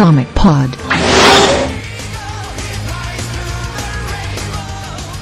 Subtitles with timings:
[0.00, 0.70] Comic Pod.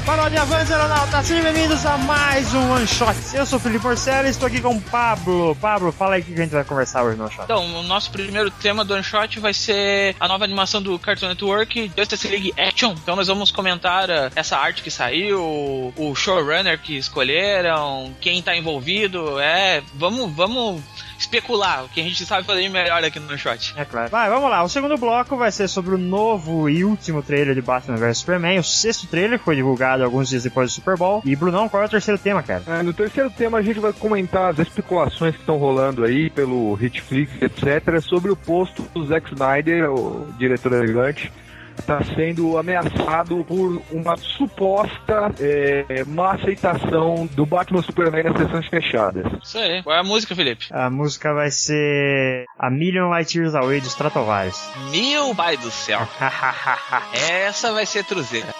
[0.06, 3.16] Parodinhavantes, aeronautas, sejam bem-vindos a mais um One Shot.
[3.34, 5.56] Eu sou o Felipe Porcela e estou aqui com o Pablo.
[5.60, 7.42] Pablo, fala aí o que a gente vai conversar hoje no One Shot.
[7.42, 11.26] Então, o nosso primeiro tema do One Shot vai ser a nova animação do Cartoon
[11.26, 12.92] Network, Justice League Action.
[13.02, 18.56] Então nós vamos comentar uh, essa arte que saiu, o showrunner que escolheram, quem tá
[18.56, 20.80] envolvido, é, vamos, vamos
[21.18, 23.74] especular o que a gente sabe fazer melhor aqui no Shot.
[23.76, 24.10] É claro.
[24.10, 24.62] Vai, vamos lá.
[24.62, 28.58] O segundo bloco vai ser sobre o novo e último trailer de Batman vs Superman.
[28.58, 31.22] O sexto trailer foi divulgado alguns dias depois do Super Bowl.
[31.24, 32.62] E, Brunão, qual é o terceiro tema, cara?
[32.66, 36.78] É, no terceiro tema a gente vai comentar as especulações que estão rolando aí pelo
[36.80, 41.32] Hitflix, etc., sobre o posto do Zack Snyder, o diretor elegante,
[41.78, 49.24] está sendo ameaçado por uma suposta é, má aceitação do Batman Superman nas sessões fechadas.
[49.42, 49.82] Isso aí.
[49.82, 50.66] Qual é a música, Felipe?
[50.70, 54.68] A música vai ser A Million Light Years Away dos Stratovarius.
[54.90, 56.00] Meu pai do céu.
[57.12, 58.57] Essa vai ser truzeira.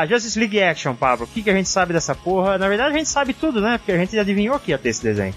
[0.00, 1.24] Tá, Justice League Action, Pablo.
[1.26, 2.56] O que, que a gente sabe dessa porra?
[2.56, 3.76] Na verdade, a gente sabe tudo, né?
[3.78, 5.34] Porque a gente adivinhou que ia ter esse desenho.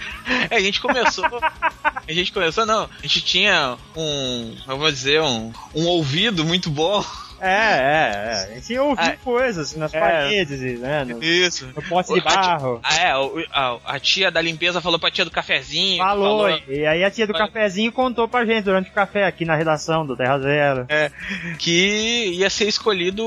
[0.50, 1.25] É, a gente começou.
[1.33, 2.83] a gente começou, não.
[2.83, 4.56] A gente tinha um.
[4.68, 7.04] Eu vou dizer, um, um ouvido muito bom.
[7.42, 8.48] É, é, é.
[8.51, 10.00] A gente ouviu Ah, coisas nas é.
[10.00, 11.04] paredes, né?
[11.04, 11.68] No, Isso.
[11.75, 12.80] no pote de barro.
[12.81, 13.12] Ah, é,
[13.51, 15.98] a, a tia da limpeza falou pra tia do cafezinho.
[15.98, 19.44] Falou, falou e aí a tia do cafezinho contou pra gente durante o café aqui
[19.44, 20.88] na redação do Terra Zero.
[21.60, 23.25] que ia ser escolhido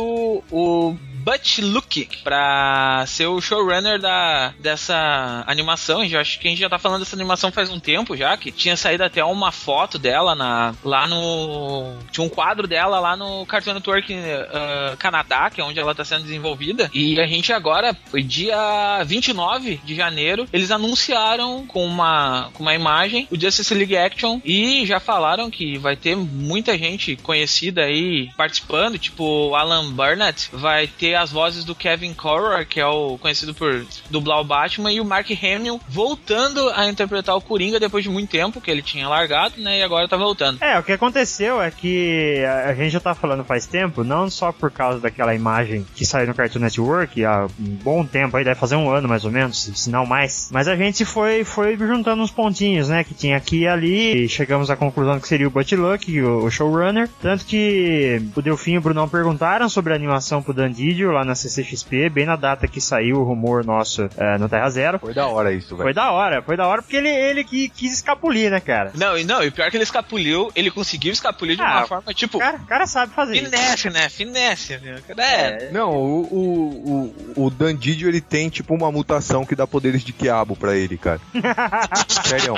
[0.51, 6.05] o Butch Luke pra ser o showrunner da, dessa animação.
[6.05, 8.53] Eu acho que a gente já tá falando dessa animação faz um tempo já, que
[8.53, 11.97] tinha saído até uma foto dela na, lá no.
[12.13, 16.05] Tinha um quadro dela lá no Cartoon Network ah, Canadá, que é onde ela tá
[16.05, 16.89] sendo desenvolvida.
[16.95, 23.27] E a gente agora, dia 29 de janeiro, eles anunciaram com uma, com uma imagem
[23.33, 28.97] o Justice League Action e já falaram que vai ter muita gente conhecida aí participando,
[28.97, 33.85] tipo Alan Burnett vai ter as vozes do Kevin Conroy, que é o conhecido por
[34.11, 38.31] dublar o Batman, e o Mark Hamill voltando a interpretar o Coringa depois de muito
[38.31, 40.63] tempo que ele tinha largado, né, e agora tá voltando.
[40.63, 44.53] É, o que aconteceu é que a gente já tá falando faz tempo, não só
[44.53, 48.59] por causa daquela imagem que saiu no Cartoon Network há um bom tempo, aí deve
[48.59, 52.23] fazer um ano mais ou menos, se não mais, mas a gente foi, foi juntando
[52.23, 55.51] uns pontinhos, né, que tinha aqui e ali, e chegamos à conclusão que seria o
[55.51, 59.97] Butch Luck, o, o showrunner, tanto que o Delfim e o Brunão perguntaram sobre a
[59.97, 60.71] animação pro Dan
[61.13, 64.99] Lá na CCXP, bem na data que saiu o rumor nosso eh, no Terra Zero.
[64.99, 65.95] Foi da hora isso, Foi velho.
[65.95, 68.93] da hora, foi da hora porque ele, ele que quis escapulir, né, cara?
[68.95, 72.15] Não, e não, e pior que ele escapuliu, ele conseguiu escapulir de Ah, uma forma,
[72.15, 73.45] tipo, O cara, o cara sabe fazer isso.
[73.47, 78.75] finesse, né, finesse, né, é, Não, o, o, o, o Dan Didio, ele tem tipo
[78.75, 81.21] uma mutação que dá poderes de quiabo pra ele, cara.
[82.09, 82.55] Sério.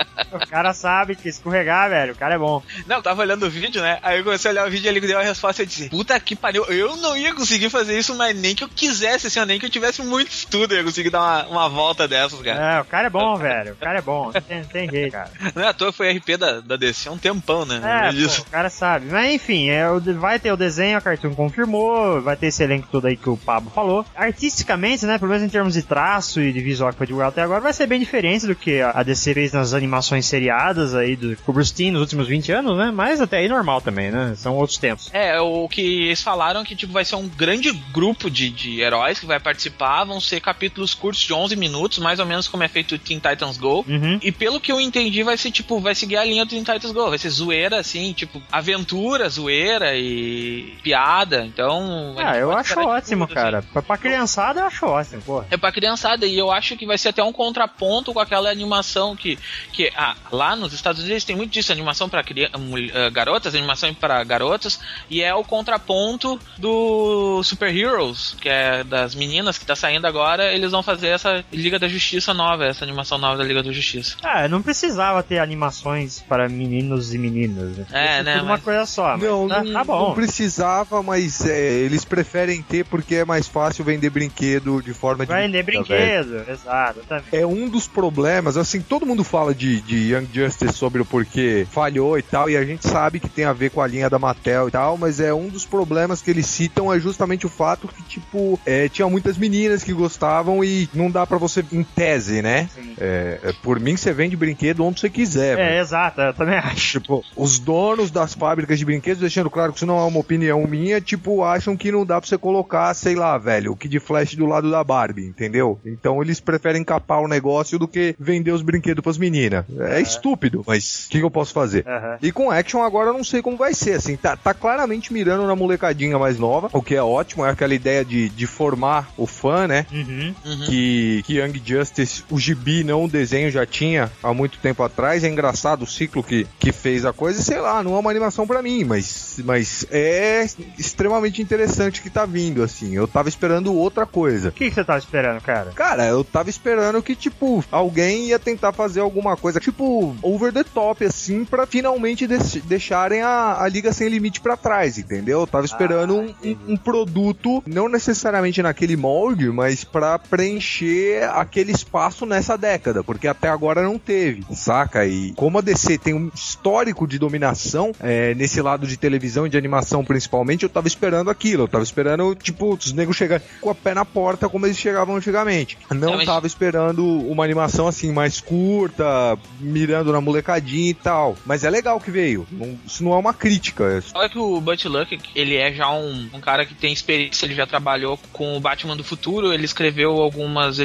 [0.32, 2.12] O cara sabe que escorregar, velho.
[2.12, 2.62] O cara é bom.
[2.86, 3.98] Não, eu tava olhando o vídeo, né?
[4.00, 6.18] Aí eu comecei a olhar o vídeo e ele deu a resposta e disse: Puta
[6.20, 9.58] que pariu, eu não ia conseguir fazer isso, mas nem que eu quisesse, assim, nem
[9.58, 12.76] que eu tivesse muito estudo, eu ia conseguir dar uma, uma volta dessas, cara.
[12.76, 13.72] É, o cara é bom, velho.
[13.72, 14.30] O cara é bom.
[14.32, 15.30] Tem, tem jeito, cara.
[15.54, 17.80] Não é à toa foi RP da, da DC há um tempão, né?
[17.82, 19.06] É, pô, o cara sabe.
[19.10, 23.06] Mas enfim, é, vai ter o desenho, a Cartoon confirmou, vai ter esse elenco todo
[23.06, 24.06] aí que o Pablo falou.
[24.14, 27.42] Artisticamente, né, pelo menos em termos de traço e de visual que foi divulgado até
[27.42, 29.89] agora, vai ser bem diferente do que a a DC fez nas animações
[30.22, 31.36] seriadas aí do
[31.74, 32.90] Timm nos últimos 20 anos, né?
[32.90, 34.34] Mas até aí normal também, né?
[34.36, 35.10] São outros tempos.
[35.12, 38.80] É, o que eles falaram é que tipo, vai ser um grande grupo de, de
[38.80, 42.62] heróis que vai participar, vão ser capítulos curtos de 11 minutos, mais ou menos como
[42.62, 43.84] é feito o Teen Titans Go.
[43.88, 44.18] Uhum.
[44.22, 46.92] E pelo que eu entendi, vai ser tipo, vai seguir a linha do Teen Titans
[46.92, 51.44] Go, vai ser zoeira, assim, tipo, aventura, zoeira e piada.
[51.44, 52.14] Então.
[52.18, 53.42] Ah, eu acho ótimo, tudo, assim.
[53.42, 53.62] cara.
[53.62, 55.46] Pra, pra criançada eu acho ótimo, porra.
[55.50, 59.16] É pra criançada, e eu acho que vai ser até um contraponto com aquela animação
[59.16, 59.38] que,
[59.72, 63.54] que ah, lá nos Estados Unidos tem muito disso, animação pra cria- mul- ah, garotas,
[63.54, 69.66] animação para garotas, e é o contraponto do Super Heroes, que é das meninas que
[69.66, 73.44] tá saindo agora, eles vão fazer essa Liga da Justiça nova, essa animação nova da
[73.44, 74.16] Liga da Justiça.
[74.22, 77.76] Ah, não precisava ter animações para meninos e meninas.
[77.76, 77.86] Né?
[77.92, 79.16] É, Isso né, Tudo uma mas- coisa só.
[79.16, 80.08] mas Não, tá, não, tá bom.
[80.08, 85.24] não precisava, mas é, eles preferem ter porque é mais fácil vender brinquedo de forma
[85.24, 87.00] Vai vender brinquedo, exato.
[87.08, 91.04] Tá É um dos problemas, assim, todo mundo fala de, de Young Justice sobre o
[91.04, 94.08] porquê falhou e tal, e a gente sabe que tem a ver com a linha
[94.08, 97.48] da Mattel e tal, mas é um dos problemas que eles citam é justamente o
[97.48, 101.82] fato que, tipo, é, tinha muitas meninas que gostavam e não dá pra você, em
[101.82, 102.68] tese, né?
[102.98, 105.58] É, é, por mim, você vende brinquedo onde você quiser.
[105.58, 107.00] É, exato, eu também acho.
[107.00, 110.66] Tipo, os donos das fábricas de brinquedos, deixando claro que isso não é uma opinião
[110.66, 114.34] minha, tipo, acham que não dá pra você colocar, sei lá, velho, o Kid Flash
[114.34, 115.78] do lado da Barbie, entendeu?
[115.84, 119.49] Então eles preferem capar o negócio do que vender os brinquedos pras meninas.
[119.78, 121.86] É, estúpido, mas o que, que eu posso fazer?
[121.86, 122.18] Aham.
[122.22, 125.46] E com Action agora eu não sei como vai ser, assim, tá, tá claramente mirando
[125.46, 129.26] na molecadinha mais nova, o que é ótimo, é aquela ideia de, de formar o
[129.26, 129.86] fã, né?
[129.92, 130.34] Uhum.
[130.44, 130.66] Uhum.
[130.66, 135.24] que, que Young Justice, o gibi, não o desenho, já tinha há muito tempo atrás.
[135.24, 138.46] É engraçado o ciclo que, que fez a coisa, sei lá, não é uma animação
[138.46, 140.46] pra mim, mas, mas é
[140.78, 142.94] extremamente interessante que tá vindo, assim.
[142.94, 144.48] Eu tava esperando outra coisa.
[144.48, 145.70] O que, que você tava esperando, cara?
[145.74, 150.62] Cara, eu tava esperando que, tipo, alguém ia tentar fazer alguma coisa, tipo, over the
[150.64, 155.40] top, assim, pra finalmente deix- deixarem a, a Liga Sem Limite pra trás, entendeu?
[155.40, 161.72] Eu tava esperando um, um- um produto, não necessariamente naquele molde, mas pra preencher aquele
[161.72, 165.06] espaço nessa década, porque até agora não teve, saca?
[165.06, 169.50] E como a DC tem um histórico de dominação é, nesse lado de televisão e
[169.50, 173.70] de animação principalmente, eu tava esperando aquilo, eu tava esperando, tipo, os negros chegarem com
[173.70, 175.78] a pé na porta como eles chegavam antigamente.
[175.90, 181.36] Não É, mas- tava esperando uma animação assim mais curta, mirando na molecadinha e tal.
[181.44, 182.46] Mas é legal que veio.
[182.50, 184.02] Não, isso não é uma crítica.
[184.14, 187.54] Olha que o Butch Luck, ele é já um, um, cara que tem experiência, ele
[187.54, 190.78] já trabalhou com o Batman do Futuro, ele escreveu algumas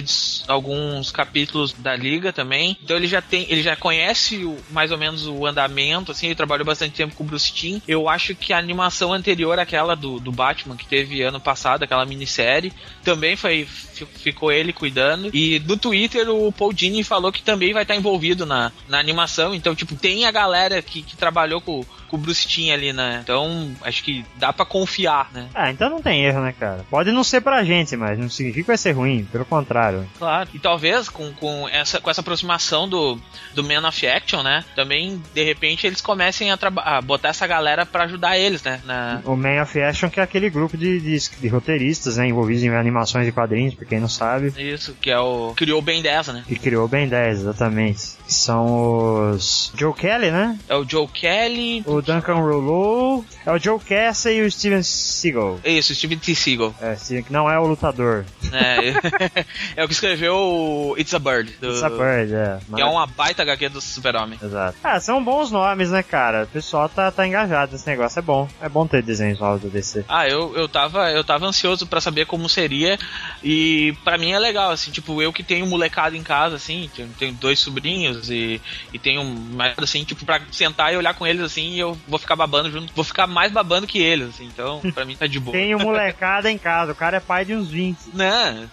[0.48, 2.78] alguns capítulos da Liga também.
[2.84, 6.36] Então ele já tem, ele já conhece o, mais ou menos o andamento, assim, ele
[6.36, 7.80] trabalhou bastante tempo com o Bruce Timm.
[7.88, 12.06] Eu acho que a animação anterior àquela do, do Batman, que teve ano passado, aquela
[12.06, 12.74] minissérie,
[13.04, 15.30] também foi ficou ele cuidando.
[15.34, 19.54] E no Twitter o Paul Dini falou que também vai estar envolvido na, na animação.
[19.54, 23.20] Então, tipo, tem a galera que, que trabalhou com, com o Bruce Timm ali, né?
[23.22, 25.48] Então, acho que dá para confiar, né?
[25.54, 26.84] Ah, então não tem erro, né, cara?
[26.90, 30.10] Pode não ser pra gente, mas não significa que vai ser ruim, pelo contrário.
[30.18, 30.50] Claro.
[30.54, 33.20] E talvez com, com, essa, com essa aproximação do,
[33.54, 34.66] do Man of Action, né?
[34.76, 38.82] Também, de repente, eles comecem a, a botar essa galera para ajudar eles, né?
[38.86, 39.22] Na...
[39.26, 42.28] O Man of Action, que é aquele grupo de, de, de roteiristas, né?
[42.28, 44.54] Envolvidos em animações de quadrinhos, pra quem não sabe.
[44.58, 45.54] Isso, que é o.
[45.56, 46.44] Criou o Ben 10, né?
[46.48, 48.16] Que criou o Ben 10, exatamente.
[48.28, 49.72] São os.
[49.76, 50.58] Joe Kelly, né?
[50.68, 51.84] É o Joe Kelly.
[51.86, 53.24] O Duncan Rollo.
[53.46, 55.60] É o Joe Casey e o Steven Seagal.
[55.64, 56.34] Isso, o Steven T.
[56.34, 56.74] Seagal.
[56.82, 58.26] É, que não é o lutador.
[58.52, 59.44] É,
[59.78, 61.52] é o que escreveu o It's a Bird.
[61.62, 61.70] Do...
[61.70, 62.60] It's a Bird, é.
[62.74, 64.40] Que é uma baita HQ do Super-Homem.
[64.42, 64.78] Exato.
[64.84, 66.44] Ah, são bons nomes, né, cara?
[66.44, 68.18] O pessoal tá, tá engajado nesse negócio.
[68.20, 68.48] É bom.
[68.62, 70.06] É bom ter desenhos novos do DC.
[70.08, 72.98] Ah, eu, eu, tava, eu tava ansioso para saber como seria.
[73.44, 77.10] E para mim é legal, assim, tipo, eu que tenho molecado em casa, assim, tenho,
[77.20, 78.62] tenho dois sobrinhos e,
[78.94, 82.20] e tenho mais, assim, tipo, pra sentar e olhar com eles, assim, e eu vou
[82.20, 82.94] ficar babando junto.
[82.94, 85.58] Vou ficar mais babando que eles, assim, então, pra mim tá de boa.
[85.58, 87.98] Tenho molecada em casa, o cara é pai de uns 20.
[88.14, 88.70] Não,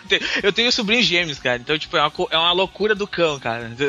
[0.42, 3.70] eu tenho sobrinhos gêmeos, cara, então, tipo, é uma, é uma loucura do cão, cara.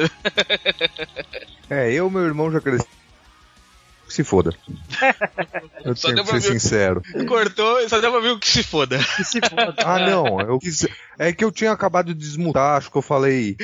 [1.70, 2.88] É, eu e meu irmão já cresci
[4.18, 4.52] se foda.
[5.86, 7.02] Eu só tenho que ser sincero.
[7.28, 8.98] Cortou, só deu pra ver o que se foda.
[9.16, 9.76] Que se foda.
[9.78, 10.42] Ah, não.
[10.42, 10.88] Eu quis...
[11.20, 13.56] É que eu tinha acabado de desmutar, acho que eu falei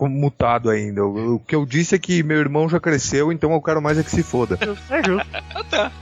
[0.00, 1.04] mutado ainda.
[1.04, 4.02] O, que eu disse é que meu irmão já cresceu, então eu quero mais é
[4.02, 4.58] que se foda.
[4.90, 5.28] É justo.
[5.32, 5.92] Ah, tá.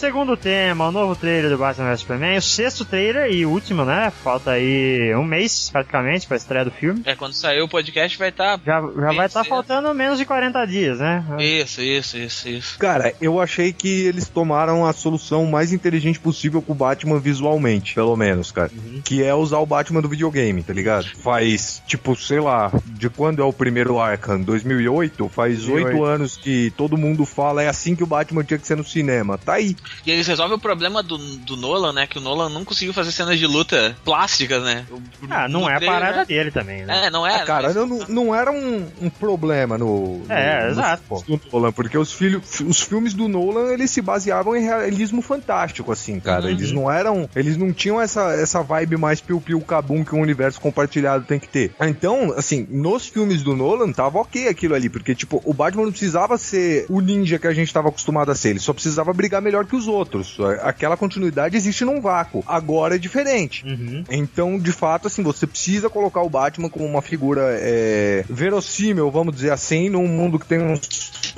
[0.00, 4.10] Segundo tema, o novo trailer do Batman vs Superman, o sexto trailer e último, né?
[4.24, 7.02] Falta aí um mês praticamente pra estreia do filme.
[7.04, 8.56] É, quando sair o podcast vai estar.
[8.56, 11.22] Tá já já vai estar tá faltando menos de 40 dias, né?
[11.38, 12.78] Isso, isso, isso, isso.
[12.78, 17.94] Cara, eu achei que eles tomaram a solução mais inteligente possível com o Batman visualmente,
[17.94, 18.70] pelo menos, cara.
[18.74, 19.02] Uhum.
[19.04, 21.08] Que é usar o Batman do videogame, tá ligado?
[21.18, 24.40] Faz, tipo, sei lá, de quando é o primeiro Arkham?
[24.40, 25.28] 2008?
[25.28, 28.78] Faz oito anos que todo mundo fala é assim que o Batman tinha que ser
[28.78, 29.36] no cinema.
[29.36, 29.76] Tá aí.
[30.06, 32.06] E eles resolvem o problema do, do Nolan, né?
[32.06, 34.86] Que o Nolan não conseguiu fazer cenas de luta plásticas, né?
[35.28, 36.24] ah, não é a parada né?
[36.24, 37.06] dele também, né?
[37.06, 37.42] É, não é.
[37.42, 40.22] Ah, cara, não, não era um, um problema no.
[40.28, 41.24] É, no, exato.
[41.28, 45.92] No Nolan, porque os, filho, os filmes do Nolan eles se baseavam em realismo fantástico,
[45.92, 46.44] assim, cara.
[46.44, 46.50] Uhum.
[46.50, 47.28] Eles não eram.
[47.34, 51.48] Eles não tinham essa, essa vibe mais piu-piu cabum que um universo compartilhado tem que
[51.48, 51.72] ter.
[51.80, 55.90] Então, assim, nos filmes do Nolan tava ok aquilo ali, porque, tipo, o Batman não
[55.90, 59.42] precisava ser o ninja que a gente tava acostumado a ser, ele só precisava brigar
[59.42, 60.38] melhor que os outros.
[60.62, 62.44] Aquela continuidade existe num vácuo.
[62.46, 63.64] Agora é diferente.
[63.64, 64.04] Uhum.
[64.10, 69.34] Então, de fato, assim, você precisa colocar o Batman como uma figura é, verossímil, vamos
[69.34, 70.76] dizer assim, num mundo que tem um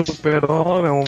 [0.04, 1.04] super-homem, um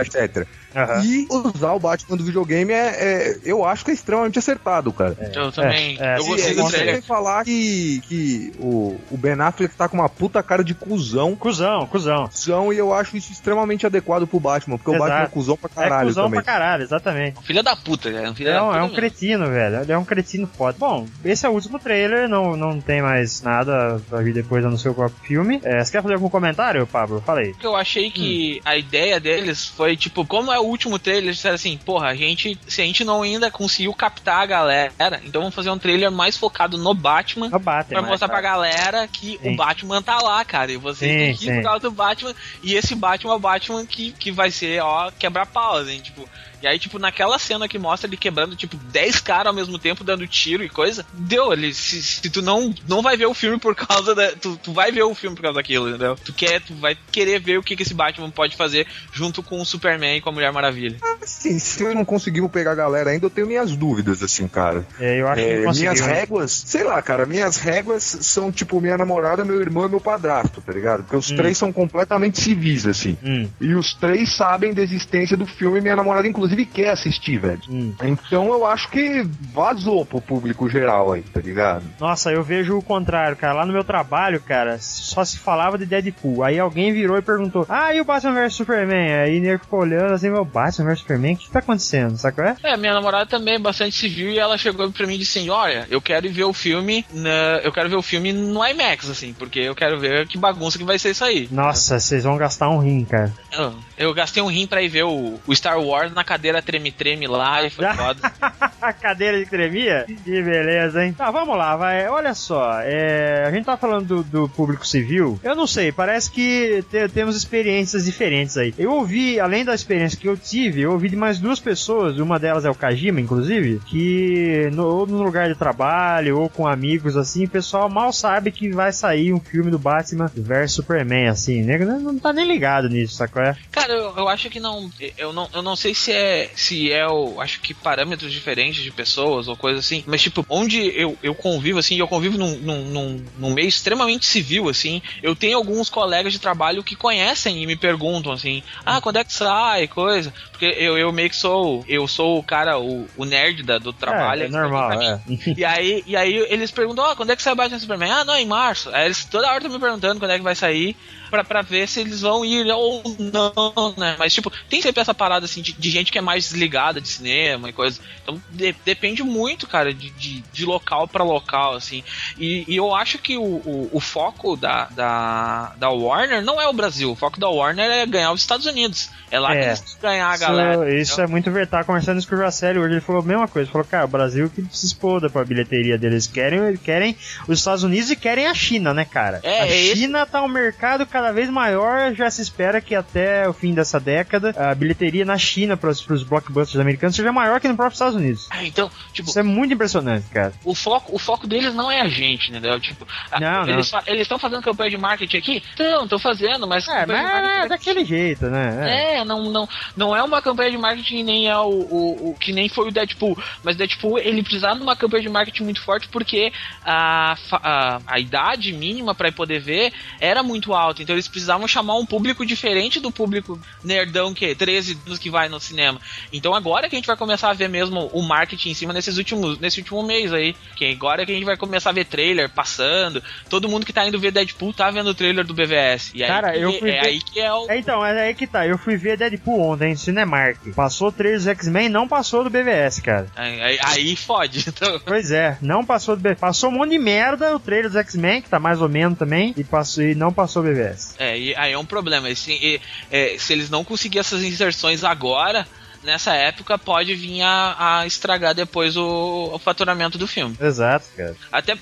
[0.00, 0.46] etc.
[0.74, 1.04] Uhum.
[1.04, 5.16] E usar o Batman do videogame é, é, eu acho que é extremamente acertado, cara.
[5.18, 5.32] É.
[5.34, 5.96] Eu também.
[6.00, 7.02] É, eu gostei do trailer.
[7.02, 11.34] falar que, que o, o Ben Affleck tá com uma puta cara de cuzão.
[11.36, 12.28] Cusão, cuzão.
[12.28, 15.04] Cuzão, e eu acho isso extremamente adequado pro Batman, porque Exato.
[15.04, 16.02] o Batman é cuzão pra caralho.
[16.02, 16.42] É cuzão também.
[16.42, 17.42] pra caralho, exatamente.
[17.42, 18.78] Filha da puta, é um filho é, da puta.
[18.78, 19.80] É um cretino, velho.
[19.82, 20.76] Ele é um cretino foda.
[20.78, 24.78] Bom, esse é o último trailer, não, não tem mais nada pra vir depois no
[24.78, 25.60] seu próprio filme.
[25.62, 27.22] É, você quer fazer algum comentário, Pablo?
[27.24, 27.54] Falei.
[27.62, 28.62] Eu achei que hum.
[28.64, 32.58] a ideia deles foi, tipo, como é o último trailer, disseram assim, porra, a gente,
[32.66, 36.36] se a gente não ainda conseguiu captar a galera, então vamos fazer um trailer mais
[36.36, 39.52] focado no Batman, no Batman pra mostrar pra galera que sim.
[39.52, 42.34] o Batman tá lá, cara, e você sim, tem que ir por causa do Batman,
[42.62, 46.28] e esse Batman é o Batman que, que vai ser, ó, quebra-pau, assim, tipo,
[46.62, 50.04] e aí, tipo, naquela cena que mostra ele quebrando, tipo, 10 caras ao mesmo tempo,
[50.04, 51.52] dando tiro e coisa, deu.
[51.52, 54.30] Ele, se, se, tu não, não vai ver o filme por causa da.
[54.32, 56.16] Tu, tu vai ver o filme por causa daquilo, entendeu?
[56.24, 59.60] Tu quer, tu vai querer ver o que, que esse Batman pode fazer junto com
[59.60, 60.98] o Superman e com a Mulher Maravilha.
[61.02, 64.86] Ah, sim, se não conseguimos pegar a galera ainda, eu tenho minhas dúvidas, assim, cara.
[65.00, 68.96] É, eu acho é, que Minhas réguas, sei lá, cara, minhas réguas são tipo minha
[68.96, 71.02] namorada, meu irmão e meu padrasto, tá ligado?
[71.02, 71.36] Porque os hum.
[71.36, 73.18] três são completamente civis, assim.
[73.24, 73.48] Hum.
[73.60, 77.60] E os três sabem da existência do filme, minha namorada, inclusive inclusive quer assistir, velho.
[77.68, 77.94] Hum.
[78.02, 81.84] Então eu acho que vazou pro público geral aí, tá ligado?
[81.98, 83.54] Nossa, eu vejo o contrário, cara.
[83.54, 86.44] Lá no meu trabalho, cara, só se falava de Deadpool.
[86.44, 89.14] Aí alguém virou e perguntou: Ah, e o Batman vs Superman?
[89.14, 91.34] Aí ele ficou olhando assim: Meu, Batman vs Superman?
[91.34, 92.16] O que, que tá acontecendo?
[92.16, 92.56] Sabe qual é?
[92.62, 95.50] É, minha namorada também é bastante civil e ela chegou pra mim e disse assim:
[95.50, 97.60] Olha, eu quero ver o filme, na...
[97.62, 100.84] eu quero ver o filme no IMAX, assim, porque eu quero ver que bagunça que
[100.84, 101.48] vai ser isso aí.
[101.50, 103.32] Nossa, vocês vão gastar um rim, cara.
[103.52, 107.26] Eu, eu gastei um rim pra ir ver o, o Star Wars na cadeira treme-treme
[107.28, 108.32] lá e foi foda.
[108.80, 110.04] a cadeira de tremia?
[110.08, 111.12] Que beleza, hein?
[111.12, 112.08] Tá, vamos lá, vai.
[112.08, 115.38] Olha só, é, a gente tá falando do, do público civil.
[115.44, 118.74] Eu não sei, parece que te- temos experiências diferentes aí.
[118.76, 122.40] Eu ouvi, além da experiência que eu tive, eu ouvi de mais duas pessoas, uma
[122.40, 127.16] delas é o Kajima, inclusive, que no, ou no lugar de trabalho ou com amigos
[127.16, 131.62] assim, o pessoal mal sabe que vai sair um filme do Batman versus Superman, assim,
[131.62, 131.78] né?
[131.78, 133.42] Não, não tá nem ligado nisso, sacou?
[133.42, 133.56] É?
[133.70, 134.90] Cara, eu, eu acho que não.
[135.16, 136.31] Eu não, eu não sei se é.
[136.54, 137.40] Se é o.
[137.40, 140.02] Acho que parâmetros diferentes de pessoas ou coisa assim.
[140.06, 144.68] Mas, tipo, onde eu, eu convivo, assim, eu convivo num, num, num, meio extremamente civil,
[144.68, 145.02] assim.
[145.22, 149.24] Eu tenho alguns colegas de trabalho que conhecem e me perguntam, assim, ah, quando é
[149.24, 150.32] que sai, coisa.
[150.50, 151.84] Porque eu, eu meio que sou.
[151.88, 154.42] Eu sou o cara, o, o nerd da, do trabalho.
[154.42, 155.06] é, é normal, pra mim.
[155.06, 155.52] é.
[155.62, 158.10] E aí, e aí eles perguntam, ó, quando é que sai Batman Superman?
[158.10, 158.90] Ah, não, em março.
[158.90, 160.96] Aí eles toda hora estão me perguntando quando é que vai sair.
[161.32, 164.16] Pra, pra ver se eles vão ir ou não, né?
[164.18, 167.08] Mas, tipo, tem sempre essa parada, assim, de, de gente que é mais desligada de
[167.08, 167.98] cinema e coisa.
[168.22, 172.04] Então, de- depende muito, cara, de, de, de local pra local, assim.
[172.38, 176.68] E, e eu acho que o, o, o foco da, da, da Warner não é
[176.68, 177.10] o Brasil.
[177.12, 179.08] O foco da Warner é ganhar os Estados Unidos.
[179.30, 179.66] É lá que É.
[179.68, 181.00] eles têm que ganhar a Isso, galera.
[181.00, 181.70] isso é muito verdade.
[181.70, 182.92] Tava conversando isso com o Jacelli hoje.
[182.92, 183.64] Ele falou a mesma coisa.
[183.66, 186.26] Ele falou, cara, o Brasil que se exploda pra bilheteria deles.
[186.26, 187.16] Querem, querem
[187.48, 189.40] os Estados Unidos e querem a China, né, cara?
[189.42, 192.14] É, a é esse- China tá um mercado cada vez maior.
[192.14, 196.22] Já se espera que até o fim dessa década a bilheteria na China pros, pros
[196.22, 198.48] blockbusters americanos seja maior que no próprio Estados Unidos.
[198.50, 200.52] Ah, Então, tipo, Isso é muito impressionante, cara.
[200.64, 202.80] o foco, o foco deles não é a gente, entendeu?
[202.80, 205.62] Tipo, a- Não, eles fa- estão fazendo campanha de marketing aqui?
[205.74, 206.88] Então, estão fazendo, mas.
[206.88, 209.18] É, mas é daquele jeito, né?
[209.18, 212.52] É, não, não, não é uma campanha de marketing nem é o, o, o que
[212.52, 216.08] nem foi o Deadpool, mas Deadpool ele precisava de uma campanha de marketing muito forte
[216.08, 216.52] porque
[216.84, 221.94] a, a, a idade mínima para poder ver era muito alta, então eles precisavam chamar
[221.96, 226.00] um público diferente do público nerdão que 13 anos que vai no cinema.
[226.32, 229.16] Então agora que a gente vai começar a ver mesmo o marketing em cima nesses
[229.18, 232.48] últimos nesse último mês aí, que agora que a gente vai começar a ver trailer
[232.50, 236.12] passando, todo mundo que tá indo ver Deadpool tá vendo o trailer do BVS.
[236.14, 238.34] E aí, Cara, eu fui é ver- aí que é o É, então, é aí
[238.34, 238.66] que tá.
[238.66, 240.58] Eu fui ver Deadpool ontem em Cinemark.
[240.74, 243.26] Passou trailer dos X-Men não passou do BVS, cara.
[243.36, 244.64] Aí, aí- aí fode.
[244.72, 246.40] Então, Pois é, não passou do BVS.
[246.40, 249.54] Passou um monte de merda o trailer dos X-Men, que tá mais ou menos também,
[249.56, 251.01] e, passou, e não passou o BVS.
[251.18, 252.28] É, e aí é um problema.
[252.30, 255.66] E se, e, é, se eles não conseguirem essas inserções agora,
[256.02, 260.56] nessa época, pode vir a, a estragar depois o, o faturamento do filme.
[260.60, 261.36] Exato, cara.
[261.50, 261.76] Até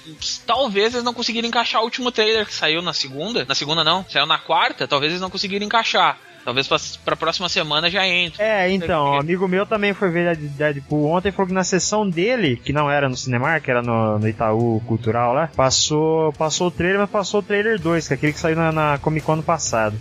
[0.46, 3.44] talvez eles não conseguiram encaixar o último trailer que saiu na segunda.
[3.44, 6.18] Na segunda não, saiu na quarta, talvez eles não conseguiram encaixar.
[6.44, 8.42] Talvez pra, pra próxima semana já entre.
[8.42, 12.08] É, então, um amigo meu também foi ver Deadpool ontem e falou que na sessão
[12.08, 16.70] dele, que não era no Cinemark, era no, no Itaú Cultural lá, passou, passou o
[16.70, 19.34] trailer, mas passou o trailer 2, que é aquele que saiu na, na Comic Con
[19.34, 19.96] ano passado.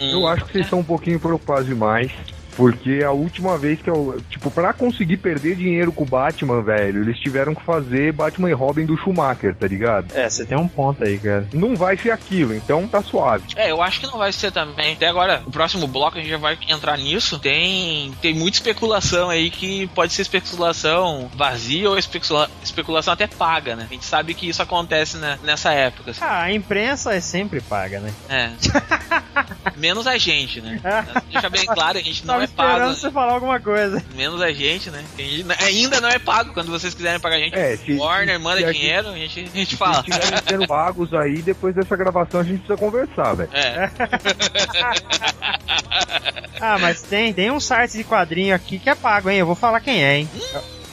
[0.00, 2.10] Eu acho que vocês estão um pouquinho preocupados demais.
[2.56, 4.20] Porque a última vez que eu.
[4.30, 8.52] Tipo, pra conseguir perder dinheiro com o Batman, velho, eles tiveram que fazer Batman e
[8.52, 10.14] Robin do Schumacher, tá ligado?
[10.14, 11.48] É, você tem um ponto aí, cara.
[11.52, 13.44] Não vai ser aquilo, então tá suave.
[13.56, 14.94] É, eu acho que não vai ser também.
[14.94, 17.38] Até agora, o próximo bloco a gente já vai entrar nisso.
[17.38, 23.74] Tem, tem muita especulação aí que pode ser especulação vazia ou especula, especulação até paga,
[23.74, 23.86] né?
[23.90, 26.12] A gente sabe que isso acontece né, nessa época.
[26.12, 26.20] assim.
[26.22, 28.12] Ah, a imprensa é sempre paga, né?
[28.28, 28.50] É.
[29.76, 30.80] Menos a gente, né?
[31.30, 32.68] Deixa bem claro, a gente não Tava é pago.
[32.70, 32.94] esperando né?
[32.94, 34.02] você falar alguma coisa.
[34.14, 35.04] Menos a gente, né?
[35.18, 36.52] A gente ainda não é pago.
[36.54, 39.40] Quando vocês quiserem pagar a gente, É, se- Warner manda se a dinheiro, a gente,
[39.40, 39.98] a gente Se fala.
[39.98, 43.50] estiverem sendo pagos aí, depois dessa gravação a gente precisa conversar, velho.
[43.52, 43.90] É.
[46.60, 49.38] Ah, mas tem, tem um site de quadrinho aqui que é pago, hein?
[49.38, 50.28] Eu vou falar quem é, hein?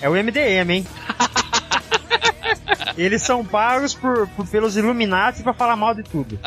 [0.02, 0.88] É o MDM, hein?
[2.98, 6.38] Eles são pagos por, por- pelos Illuminati pra falar mal de tudo.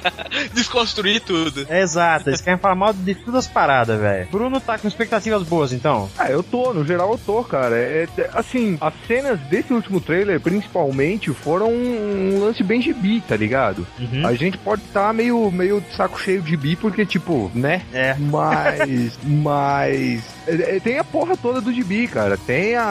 [0.54, 1.66] Desconstruir tudo.
[1.68, 4.28] É exato, eles querem falar mal de todas as paradas, velho.
[4.30, 6.08] Bruno tá com expectativas boas, então.
[6.18, 7.76] Ah, eu tô, no geral eu tô, cara.
[7.76, 13.36] É, é- assim, as cenas desse último trailer, principalmente, foram um lance bem gibi, tá
[13.36, 13.86] ligado?
[13.98, 14.26] Uhum.
[14.26, 17.82] A gente pode estar meio, meio de saco cheio de bi, porque, tipo, né?
[17.92, 18.14] É.
[18.18, 19.18] Mas.
[19.24, 20.24] mas.
[20.46, 22.36] é, é, Tem a porra toda do gibi, cara.
[22.36, 22.82] Tem a,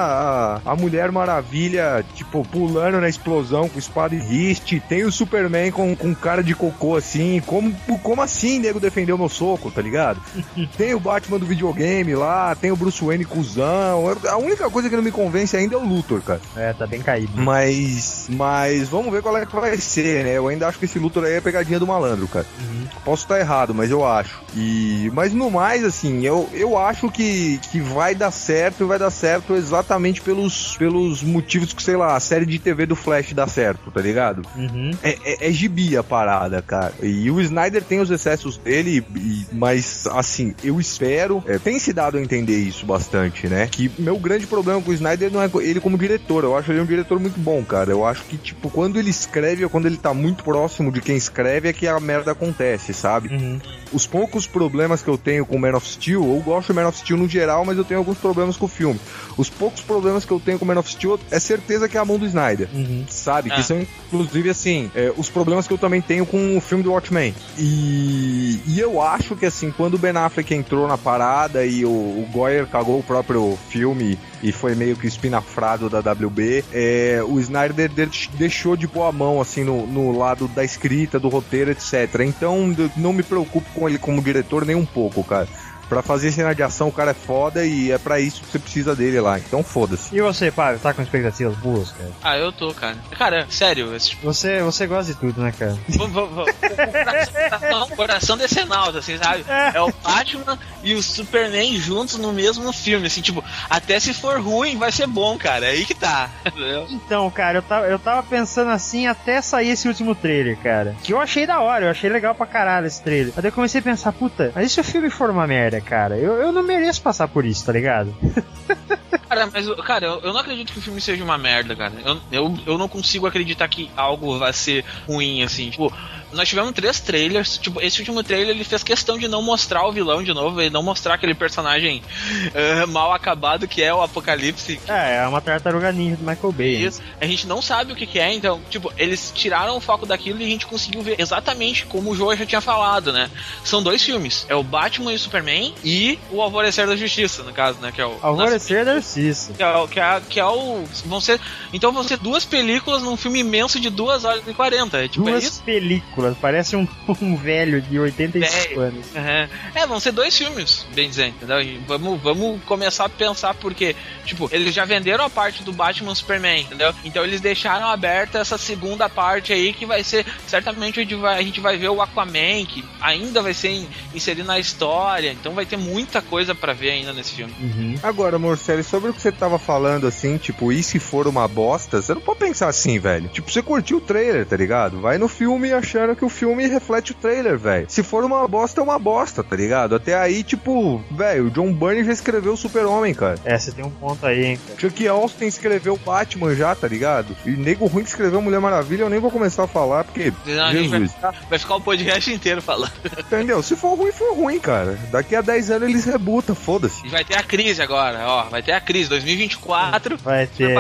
[0.66, 4.82] a, a Mulher Maravilha, tipo, pulando na explosão com espada e riste.
[4.88, 7.42] Tem o Superman com, com cara de cocô assim.
[7.46, 10.22] Como, como assim, nego defendeu meu soco, tá ligado?
[10.78, 14.06] tem o Batman do videogame lá, tem o Bruce Wayne cuzão.
[14.30, 16.42] A única coisa que não me convence ainda é o Luthor, cara.
[16.56, 17.32] É, tá bem caído.
[17.36, 18.28] Mas.
[18.30, 20.38] Mas vamos ver qual é que vai ser, né?
[20.38, 22.46] Eu ainda acho que esse Luthor aí é pegadinha do malandro, cara.
[22.60, 22.86] Uhum.
[23.04, 24.42] Posso estar errado, mas eu acho.
[24.56, 25.10] E.
[25.14, 29.12] Mas no mais, assim, eu, eu acho que, que vai dar certo e vai dar
[29.12, 33.48] certo exatamente pelos, pelos motivos que, sei lá, a série de TV do Flash dá
[33.48, 34.42] certo, tá ligado?
[34.56, 34.92] Uhum.
[35.04, 36.85] É, é, é gibi a parada, cara.
[37.02, 41.44] E o Snyder tem os excessos dele, e, mas assim, eu espero.
[41.48, 43.68] É, tem se dado a entender isso bastante, né?
[43.68, 46.44] Que meu grande problema com o Snyder não é ele como diretor.
[46.44, 47.92] Eu acho ele um diretor muito bom, cara.
[47.92, 51.16] Eu acho que, tipo, quando ele escreve ou quando ele tá muito próximo de quem
[51.16, 53.30] escreve é que a merda acontece, sabe?
[53.30, 53.60] Uhum.
[53.94, 56.98] Os poucos problemas que eu tenho com Man of Steel, eu gosto de Man of
[56.98, 59.00] Steel no geral, mas eu tenho alguns problemas com o filme.
[59.38, 62.06] Os poucos problemas que eu tenho com Man of Steel é certeza que é a
[62.06, 63.06] mão do Snyder, uhum.
[63.08, 63.52] sabe?
[63.52, 63.56] Ah.
[63.56, 66.92] Que são, inclusive, assim, é, os problemas que eu também tenho com o filme do
[66.92, 67.34] Watchmen.
[67.58, 71.90] E, e eu acho que, assim, quando o Ben Affleck entrou na parada e o,
[71.90, 77.40] o Goyer cagou o próprio filme e foi meio que espinafrado da WB, é, o
[77.40, 77.92] Snyder
[78.34, 82.22] deixou de pôr a mão, assim, no, no lado da escrita, do roteiro, etc.
[82.22, 85.48] Então, não me preocupo com ele como diretor nem um pouco, cara.
[85.90, 88.60] Pra fazer cena de ação, o cara é foda e é para isso que você
[88.60, 89.38] precisa dele lá.
[89.38, 90.16] Então foda-se.
[90.16, 92.12] E você, Pablo, tá com expectativas boas, cara?
[92.24, 92.98] Ah, eu tô, cara.
[93.18, 93.96] Cara, sério.
[93.96, 94.16] Esse...
[94.24, 95.78] Você, você gosta de tudo, né, cara?
[97.86, 99.46] o coração decenalto, assim, sabe?
[99.74, 104.40] É o Batman e o Superman juntos no mesmo filme, assim, tipo, até se for
[104.40, 105.66] ruim, vai ser bom, cara.
[105.66, 106.30] É aí que tá.
[106.90, 110.96] Então, cara, eu tava, eu tava pensando assim até sair esse último trailer, cara.
[111.04, 113.34] Que eu achei da hora, eu achei legal pra caralho esse trailer.
[113.36, 115.75] Até comecei a pensar, puta, mas e se o filme for uma merda?
[115.82, 116.18] Cara.
[116.18, 118.16] Eu, eu não mereço passar por isso, tá ligado?
[119.28, 121.94] Cara, mas, cara, eu, eu, não acredito que o filme seja uma merda, cara.
[122.06, 125.72] Eu, eu, eu não consigo acreditar que algo vai ser ruim, assim.
[125.72, 125.92] Tipo,
[126.36, 127.58] nós tivemos três trailers.
[127.58, 130.70] Tipo, esse último trailer ele fez questão de não mostrar o vilão de novo e
[130.70, 134.80] não mostrar aquele personagem uh, mal acabado que é o Apocalipse.
[134.88, 136.86] É, é uma tartaruga ninja do Michael Bay.
[136.86, 137.02] Isso.
[137.20, 140.42] A gente não sabe o que, que, é, então, tipo, eles tiraram o foco daquilo
[140.42, 143.30] e a gente conseguiu ver exatamente como o Joe já tinha falado, né?
[143.64, 147.54] São dois filmes: é o Batman e o Superman e o Alvorecer da Justiça, no
[147.54, 147.92] caso, né?
[147.92, 148.18] Que é o.
[148.22, 149.54] Alvorecer da Justiça.
[149.54, 150.84] Que é, que, é, que é o.
[151.06, 151.40] Vão ser.
[151.74, 154.98] Então vão ser duas películas num filme imenso de 2 horas e 40.
[154.98, 155.64] É, tipo, duas é isso?
[155.64, 156.88] películas Parece um,
[157.22, 159.06] um velho de 85 anos.
[159.14, 159.48] Uhum.
[159.76, 161.62] É, vão ser dois filmes, bem dizendo, entendeu?
[161.62, 166.16] E vamos, vamos começar a pensar porque, tipo, eles já venderam a parte do Batman
[166.16, 166.94] Superman, entendeu?
[167.04, 171.38] Então eles deixaram aberta essa segunda parte aí que vai ser, certamente a gente vai,
[171.38, 175.66] a gente vai ver o Aquaman, que ainda vai ser inserido na história, então vai
[175.66, 177.54] ter muita coisa para ver ainda nesse filme.
[177.60, 177.96] Uhum.
[178.02, 182.02] Agora, Morcelli, sobre o que você tava falando assim, tipo, e se for uma bosta,
[182.02, 183.28] você não pode pensar assim, velho.
[183.30, 185.00] Tipo, você curtiu o trailer, tá ligado?
[185.00, 187.86] Vai no filme achando que o filme reflete o trailer, velho.
[187.90, 189.96] Se for uma bosta, é uma bosta, tá ligado?
[189.96, 193.38] Até aí, tipo, velho, o John Byrne já escreveu o Super-Homem, cara.
[193.46, 194.60] É, você tem um ponto aí, hein?
[194.66, 194.80] Cara.
[194.80, 197.36] Chuck Austin escreveu Batman já, tá ligado?
[197.46, 200.32] E nego ruim que escreveu Mulher Maravilha, eu nem vou começar a falar, porque.
[200.46, 200.90] Não, Jesus.
[200.90, 202.94] Vai ficar, vai ficar o podcast inteiro falando.
[203.20, 203.62] Entendeu?
[203.62, 204.98] Se for ruim, for ruim, cara.
[205.12, 207.08] Daqui a 10 anos eles rebutam, foda-se.
[207.10, 208.44] Vai ter a crise agora, ó.
[208.44, 209.10] Vai ter a crise.
[209.10, 210.18] 2024.
[210.18, 210.76] Vai ter.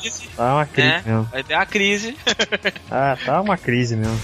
[0.00, 1.02] Crise, tá uma crise né?
[1.04, 1.22] mesmo.
[1.24, 2.16] Vai ter a crise.
[2.90, 4.18] ah, tá uma crise mesmo.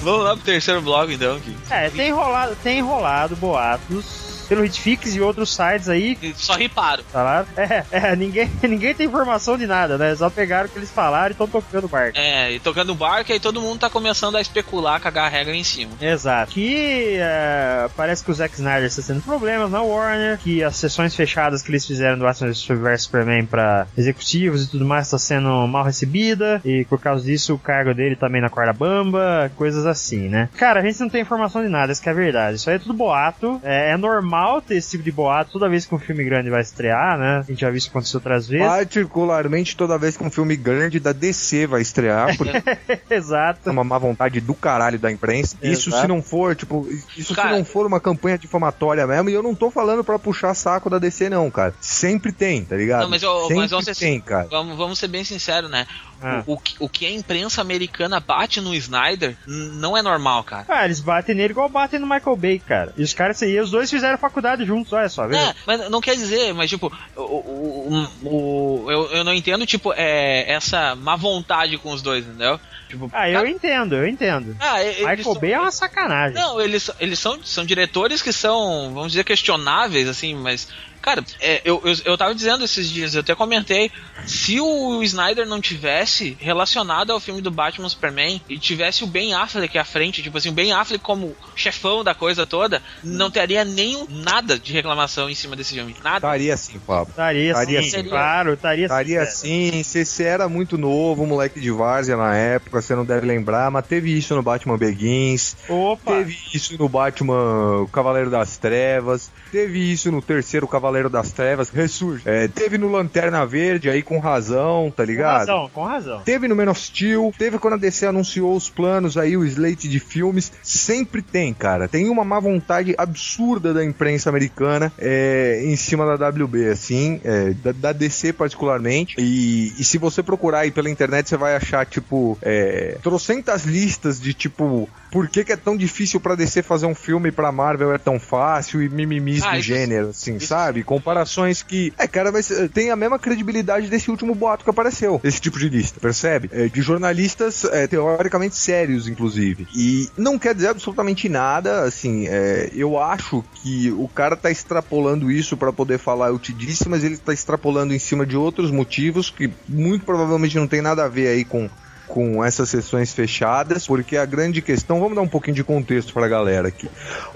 [0.00, 1.36] Vamos lá pro terceiro bloco então.
[1.36, 1.56] Aqui.
[1.70, 6.18] É, tem enrolado, tem enrolado boatos pelo Hitfix e outros sites aí.
[6.34, 7.04] Só riparam.
[7.10, 7.46] Falaram?
[7.56, 10.14] É, é ninguém, ninguém tem informação de nada, né?
[10.14, 12.18] Só pegaram o que eles falaram e estão tocando o barco.
[12.18, 15.28] É, e tocando o barco e aí todo mundo tá começando a especular, cagar a
[15.28, 15.92] regra em cima.
[16.00, 16.52] Exato.
[16.52, 21.14] Que é, parece que o Zack Snyder está tendo problemas na Warner, que as sessões
[21.14, 25.66] fechadas que eles fizeram do Batman vs Superman para executivos e tudo mais está sendo
[25.66, 30.28] mal recebida, e por causa disso o cargo dele também na corda bamba, coisas assim,
[30.28, 30.48] né?
[30.56, 32.56] Cara, a gente não tem informação de nada, isso que é verdade.
[32.56, 35.68] Isso aí é tudo boato, é, é normal normal ter esse tipo de boato toda
[35.68, 37.38] vez que um filme grande vai estrear, né?
[37.38, 38.66] A gente já viu isso acontecer outras vezes.
[38.66, 42.28] Particularmente toda vez que um filme grande da DC vai estrear.
[43.08, 43.68] Exato.
[43.68, 45.56] É uma má vontade do caralho da imprensa.
[45.62, 45.72] Exato.
[45.72, 47.50] Isso se não for, tipo, isso cara...
[47.50, 50.90] se não for uma campanha difamatória mesmo, e eu não tô falando pra puxar saco
[50.90, 51.74] da DC, não, cara.
[51.80, 53.02] Sempre tem, tá ligado?
[53.02, 54.48] Não, mas, eu, Sempre mas vamos ser, tem, cara.
[54.50, 55.86] Vamos, vamos ser bem sinceros, né?
[56.22, 56.42] Ah.
[56.46, 60.66] O, o, o, que a imprensa americana bate no Snyder não é normal, cara.
[60.68, 62.92] Ah, eles batem nele igual batem no Michael Bay, cara.
[62.96, 65.24] E os caras aí, os dois fizeram faculdade juntos, olha só.
[65.24, 69.92] É, mas não quer dizer, mas tipo, o, o, o, eu, eu não entendo, tipo,
[69.94, 72.58] é, essa má vontade com os dois, entendeu?
[72.88, 74.56] Tipo, ah, eu entendo, eu entendo.
[74.60, 76.34] Ah, Michael são, Bay é uma sacanagem.
[76.34, 80.68] Não, eles, eles são, são diretores que são, vamos dizer, questionáveis, assim, mas
[81.02, 83.90] Cara, é, eu, eu, eu tava dizendo esses dias, eu até comentei,
[84.24, 89.34] se o Snyder não tivesse relacionado ao filme do Batman Superman e tivesse o Ben
[89.34, 93.64] Affleck à frente, tipo assim, o Ben Affleck como chefão da coisa toda, não teria
[93.64, 95.96] nem nada de reclamação em cima desse filme.
[96.04, 96.18] Nada.
[96.18, 97.08] Estaria sim, Pablo.
[97.10, 98.04] Estaria, sim, sim.
[98.04, 102.94] claro, estaria, Estaria sim, você você era muito novo, moleque de várzea na época, você
[102.94, 106.12] não deve lembrar, mas teve isso no Batman Begins, Opa!
[106.12, 112.22] teve isso no Batman Cavaleiro das Trevas, teve isso no terceiro Cavaleiro das Trevas, Ressurge.
[112.26, 115.38] É, teve no Lanterna Verde aí com razão, tá com ligado?
[115.38, 116.20] razão, com razão.
[116.24, 119.88] Teve no Man of Steel, teve quando a DC anunciou os planos aí, o slate
[119.88, 120.52] de filmes.
[120.62, 121.88] Sempre tem, cara.
[121.88, 127.50] Tem uma má vontade absurda da imprensa americana é, em cima da WB, assim, é,
[127.54, 129.14] da, da DC particularmente.
[129.18, 134.20] E, e se você procurar aí pela internet, você vai achar, tipo, é, trocentas listas
[134.20, 137.52] de, tipo, por que, que é tão difícil pra DC fazer um filme e pra
[137.52, 140.81] Marvel é tão fácil e mimimis Ah, do isso- gênero, assim, isso- sabe?
[140.82, 145.20] Comparações que, é, cara, mas eh, tem a mesma credibilidade desse último boato que apareceu,
[145.22, 146.48] esse tipo de lista, percebe?
[146.52, 149.66] É, de jornalistas é, teoricamente sérios, inclusive.
[149.74, 155.30] E não quer dizer absolutamente nada, assim, é, eu acho que o cara tá extrapolando
[155.30, 158.70] isso pra poder falar eu te disse, mas ele tá extrapolando em cima de outros
[158.70, 161.68] motivos que muito provavelmente não tem nada a ver aí com
[162.12, 166.28] com essas sessões fechadas, porque a grande questão, vamos dar um pouquinho de contexto pra
[166.28, 166.86] galera aqui.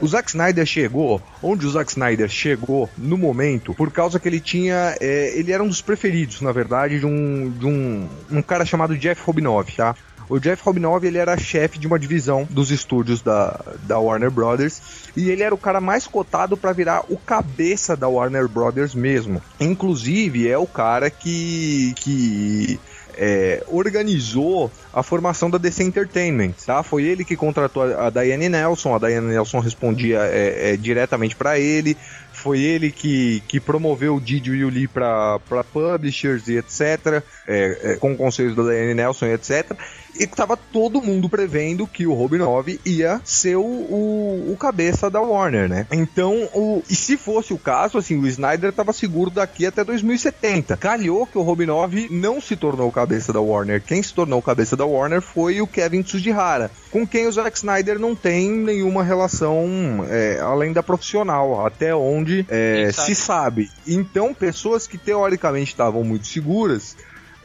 [0.02, 4.38] O Zack Snyder chegou, onde o Zack Snyder chegou no momento, por causa que ele
[4.38, 8.66] tinha, é, ele era um dos preferidos, na verdade, de um, de um, um cara
[8.66, 9.96] chamado Jeff Robinov, tá?
[10.28, 14.82] O Jeff Robinov ele era chefe de uma divisão dos estúdios da, da Warner Brothers
[15.16, 19.40] e ele era o cara mais cotado para virar o cabeça da Warner Brothers mesmo.
[19.60, 22.80] Inclusive é o cara que que
[23.16, 26.82] é, organizou a formação da DC Entertainment, tá?
[26.82, 31.34] Foi ele que contratou a a Diane Nelson, a Diane Nelson respondia é, é, diretamente
[31.34, 31.96] para ele,
[32.32, 35.40] foi ele que, que promoveu o Didi e o Lee para
[35.72, 39.72] publishers e etc, é, é, com conselhos da Diane Nelson e etc,
[40.18, 45.20] e tava todo mundo prevendo que o Robinov ia ser o, o, o cabeça da
[45.20, 45.86] Warner, né?
[45.92, 50.76] Então, o, e se fosse o caso, assim, o Snyder tava seguro daqui até 2070.
[50.76, 53.82] Calhou que o Robinov não se tornou o cabeça da Warner.
[53.82, 57.56] Quem se tornou o cabeça da Warner foi o Kevin Tsujihara, com quem o Zack
[57.56, 63.06] Snyder não tem nenhuma relação é, além da profissional, até onde é, sabe?
[63.06, 63.70] se sabe.
[63.86, 66.96] Então, pessoas que teoricamente estavam muito seguras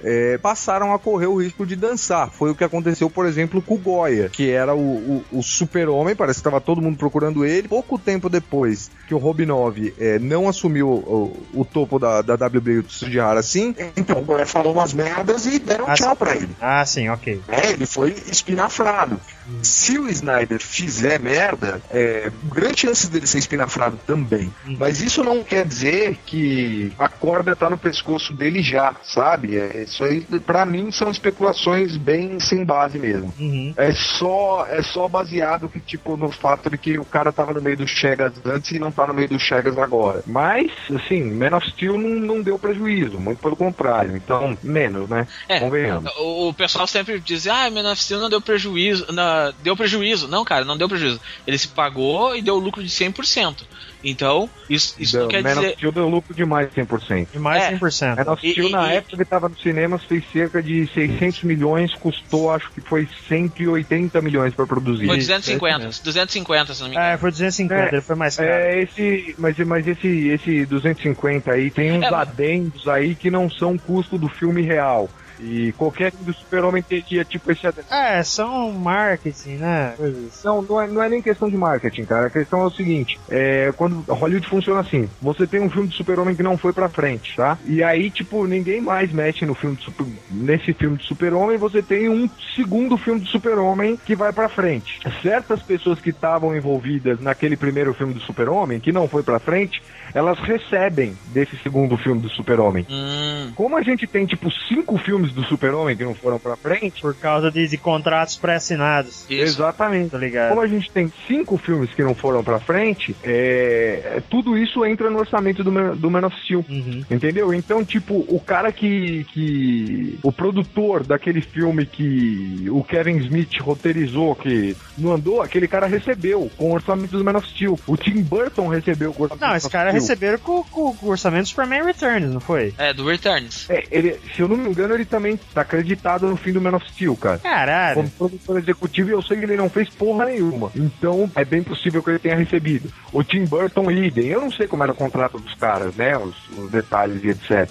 [0.04, 2.30] é, passaram a correr o risco de dançar.
[2.32, 6.16] Foi o que aconteceu, por exemplo, com o Goya, que era o, o, o super-homem,
[6.16, 7.68] parece que estava todo mundo procurando ele.
[7.68, 12.72] Pouco tempo depois que o Robinov é, não assumiu o, o topo da, da WB
[12.72, 16.48] e o Tsujihara assim, Então, falou umas merdas e deram Ah, tchau pra ele.
[16.62, 17.42] Ah, sim, ok.
[17.46, 17.72] né?
[17.74, 19.20] Ele foi espinafrado.
[19.64, 24.54] Se o Snyder fizer merda, é, grande chance dele ser espinafrado também.
[24.80, 29.58] Mas isso não quer dizer que a corda tá no pescoço dele já, sabe?
[29.58, 33.34] É, isso aí, pra mim, são especulações bem sem base mesmo.
[33.38, 33.74] Uhum.
[33.76, 37.62] É só, é só baseado que, tipo, no fato de que o cara tava no
[37.62, 40.24] meio do Chegas antes e não tá no meio do Chegas agora.
[40.26, 44.16] Mas, assim, Man of Steel não, não deu prejuízo, muito pelo contrário.
[44.16, 45.28] Então, menos, né?
[45.48, 46.12] É, Convenhamos.
[46.18, 50.28] o, o pessoal sempre diz, ah, Man of Steel não deu prejuízo, na- deu prejuízo.
[50.28, 51.20] Não, cara, não deu prejuízo.
[51.46, 53.64] Ele se pagou e deu lucro de 100%.
[54.04, 55.68] Então, isso, isso não Deu- quer Man dizer...
[55.68, 57.28] of Steel deu lucro de mais de 100%.
[57.36, 57.72] E mais É.
[57.78, 58.16] 100%.
[58.26, 60.88] Man of E- Steel, e- na e- época que tava nos cinemas, fez cerca de
[60.92, 65.06] 600 milhões, custou, acho que foi 180 milhões para produzir.
[65.06, 67.12] Foi Isso, 250, é 250, se não me engano.
[67.14, 68.50] É, foi 250, É, ele foi mais caro.
[68.50, 73.50] É, esse, mas, mas esse, esse 250 aí tem uns É, adendos aí que não
[73.50, 75.10] são custo do filme real.
[75.42, 77.88] E qualquer filme do Super-Homem teria tipo esse adendo.
[77.90, 79.94] É, são marketing, né?
[79.98, 80.44] Coisas.
[80.44, 82.28] Não, não é, não é nem questão de marketing, cara.
[82.28, 85.96] A questão é o seguinte: é, quando Hollywood funciona assim, você tem um filme de
[85.96, 87.58] super-homem que não foi pra frente, tá?
[87.66, 92.08] E aí, tipo, ninguém mais mexe no filme super, nesse filme de super-homem, você tem
[92.08, 95.00] um segundo filme de super-homem que vai pra frente.
[95.22, 99.82] Certas pessoas que estavam envolvidas naquele primeiro filme do super-homem, que não foi pra frente,
[100.14, 102.86] elas recebem desse segundo filme do super-homem.
[102.90, 107.02] Hum, Como a gente tem, tipo, cinco filmes do super-homem que não foram pra frente,
[107.02, 109.26] Por causa de, de contratos pré-assinados.
[109.30, 110.12] exatamente.
[110.12, 110.50] Tá ligado?
[110.50, 115.10] Como a gente tem cinco filmes que não foram pra frente, é, tudo isso entra
[115.10, 116.66] no orçamento do, Man- do Man of Steel.
[116.70, 117.04] Uhum.
[117.10, 117.54] Entendeu?
[117.54, 120.20] Então, tipo, o cara que, que.
[120.24, 126.50] O produtor daquele filme que o Kevin Smith roteirizou, que não andou, aquele cara recebeu
[126.58, 127.80] com o orçamento do Man of Steel.
[127.88, 130.01] O Tim Burton recebeu com o orçamento Não, do esse Man of cara Steel.
[130.02, 132.74] Receberam com, com o orçamento do Superman Returns, não foi?
[132.78, 133.70] É, do Returns.
[133.70, 136.60] É, ele, se eu não me engano, ele também também tá acreditado no fim do
[136.60, 137.38] Man of Steel, cara.
[137.40, 137.96] Caralho.
[137.96, 140.72] Como produtor executivo, eu sei que ele não fez porra nenhuma.
[140.76, 142.92] Então, é bem possível que ele tenha recebido.
[143.14, 144.28] O Tim Burton idem.
[144.28, 146.18] Eu não sei como era o contrato dos caras, né?
[146.18, 147.70] Os, os detalhes e etc.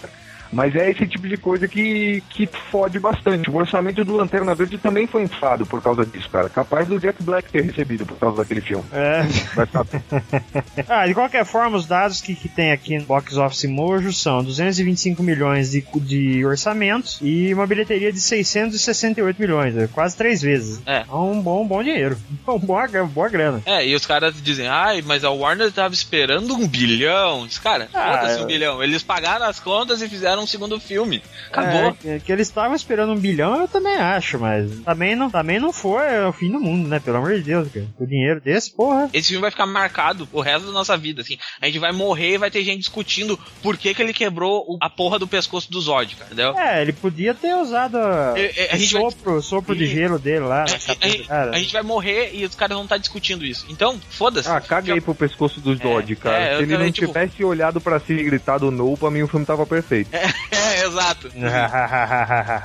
[0.53, 3.51] Mas é esse tipo de coisa que, que fode bastante.
[3.51, 6.49] O orçamento do Lanterna Verde também foi inflado por causa disso, cara.
[6.49, 8.85] Capaz do Jack Black ter recebido por causa daquele filme.
[8.93, 9.23] É.
[10.89, 14.43] ah, de qualquer forma, os dados que, que tem aqui no Box Office Mojo são
[14.43, 20.81] 225 milhões de, de orçamentos e uma bilheteria de 668 milhões, é quase três vezes.
[20.87, 21.05] É.
[21.09, 22.17] é um bom, bom dinheiro.
[22.51, 23.63] Um boa, boa grana.
[23.65, 27.47] É, e os caras dizem, ai, mas a Warner tava esperando um bilhão.
[27.63, 28.83] Cara, ah, foda-se um bilhão.
[28.83, 31.23] Eles pagaram as contas e fizeram um segundo filme.
[31.49, 31.97] Acabou.
[32.05, 35.73] É, que eles estavam esperando um bilhão, eu também acho, mas também não, também não
[35.73, 36.99] foi o fim do mundo, né?
[37.01, 37.87] Pelo amor de Deus, cara.
[37.99, 39.09] O dinheiro desse, porra.
[39.13, 41.39] Esse filme vai ficar marcado o resto da nossa vida, assim.
[41.61, 44.89] A gente vai morrer e vai ter gente discutindo por que, que ele quebrou a
[44.89, 46.59] porra do pescoço do Zod, cara, entendeu?
[46.59, 49.43] É, ele podia ter usado a, a, a sopro, vai...
[49.43, 50.65] sopro de gelo dele lá.
[51.29, 53.67] A, a, gente vai morrer e os caras vão estar tá discutindo isso.
[53.69, 54.49] Então, foda-se.
[54.49, 56.39] Ah, caguei pro pescoço do Zod, é, cara.
[56.39, 57.07] É, Se ele também, não tipo...
[57.07, 60.11] tivesse olhado pra si e gritado no, pra mim o filme tava perfeito.
[60.13, 61.31] É, é exato.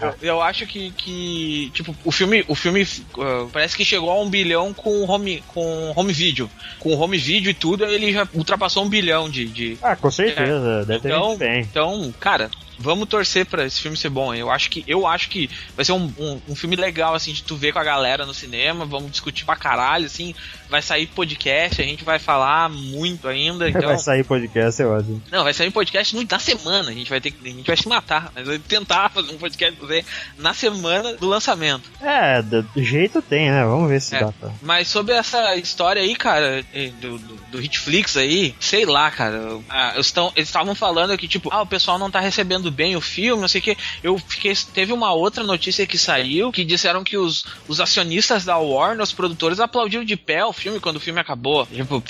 [0.02, 4.22] eu, eu, acho que, que, tipo, o filme, o filme uh, parece que chegou a
[4.22, 6.50] um bilhão com home, com home video.
[6.80, 9.46] Com home video e tudo, ele já ultrapassou um bilhão de.
[9.46, 10.82] de ah, com certeza.
[10.82, 10.86] É.
[10.86, 11.62] Deve então, ter bem.
[11.62, 14.34] Então, cara, vamos torcer para esse filme ser bom.
[14.34, 17.44] Eu acho que eu acho que vai ser um, um, um, filme legal assim de
[17.44, 18.86] tu ver com a galera no cinema.
[18.86, 20.34] Vamos discutir pra caralho assim.
[20.70, 23.66] Vai sair podcast, a gente vai falar muito ainda.
[23.76, 23.90] Então...
[23.90, 25.22] Vai sair podcast, eu acho.
[25.30, 26.92] Não, vai sair podcast na semana.
[26.92, 29.78] A gente vai ter a gente vai se matar, mas vai tentar fazer um podcast
[29.80, 30.06] você
[30.38, 31.90] na semana do lançamento.
[32.02, 33.66] É, do jeito tem, né?
[33.66, 34.20] Vamos ver se é.
[34.20, 34.52] dá pra...
[34.62, 36.64] Mas sobre essa história aí, cara,
[37.02, 39.60] do, do, do Hitflix aí, sei lá, cara.
[39.70, 43.42] Ah, eles estavam falando que tipo, ah, o pessoal não tá recebendo bem o filme,
[43.42, 43.78] não sei o que.
[44.04, 44.54] Eu fiquei.
[44.74, 49.14] Teve uma outra notícia que saiu que disseram que os, os acionistas da Warner, os
[49.14, 51.66] produtores, aplaudiram de pé o filme quando o filme acabou.
[51.66, 52.04] Tipo,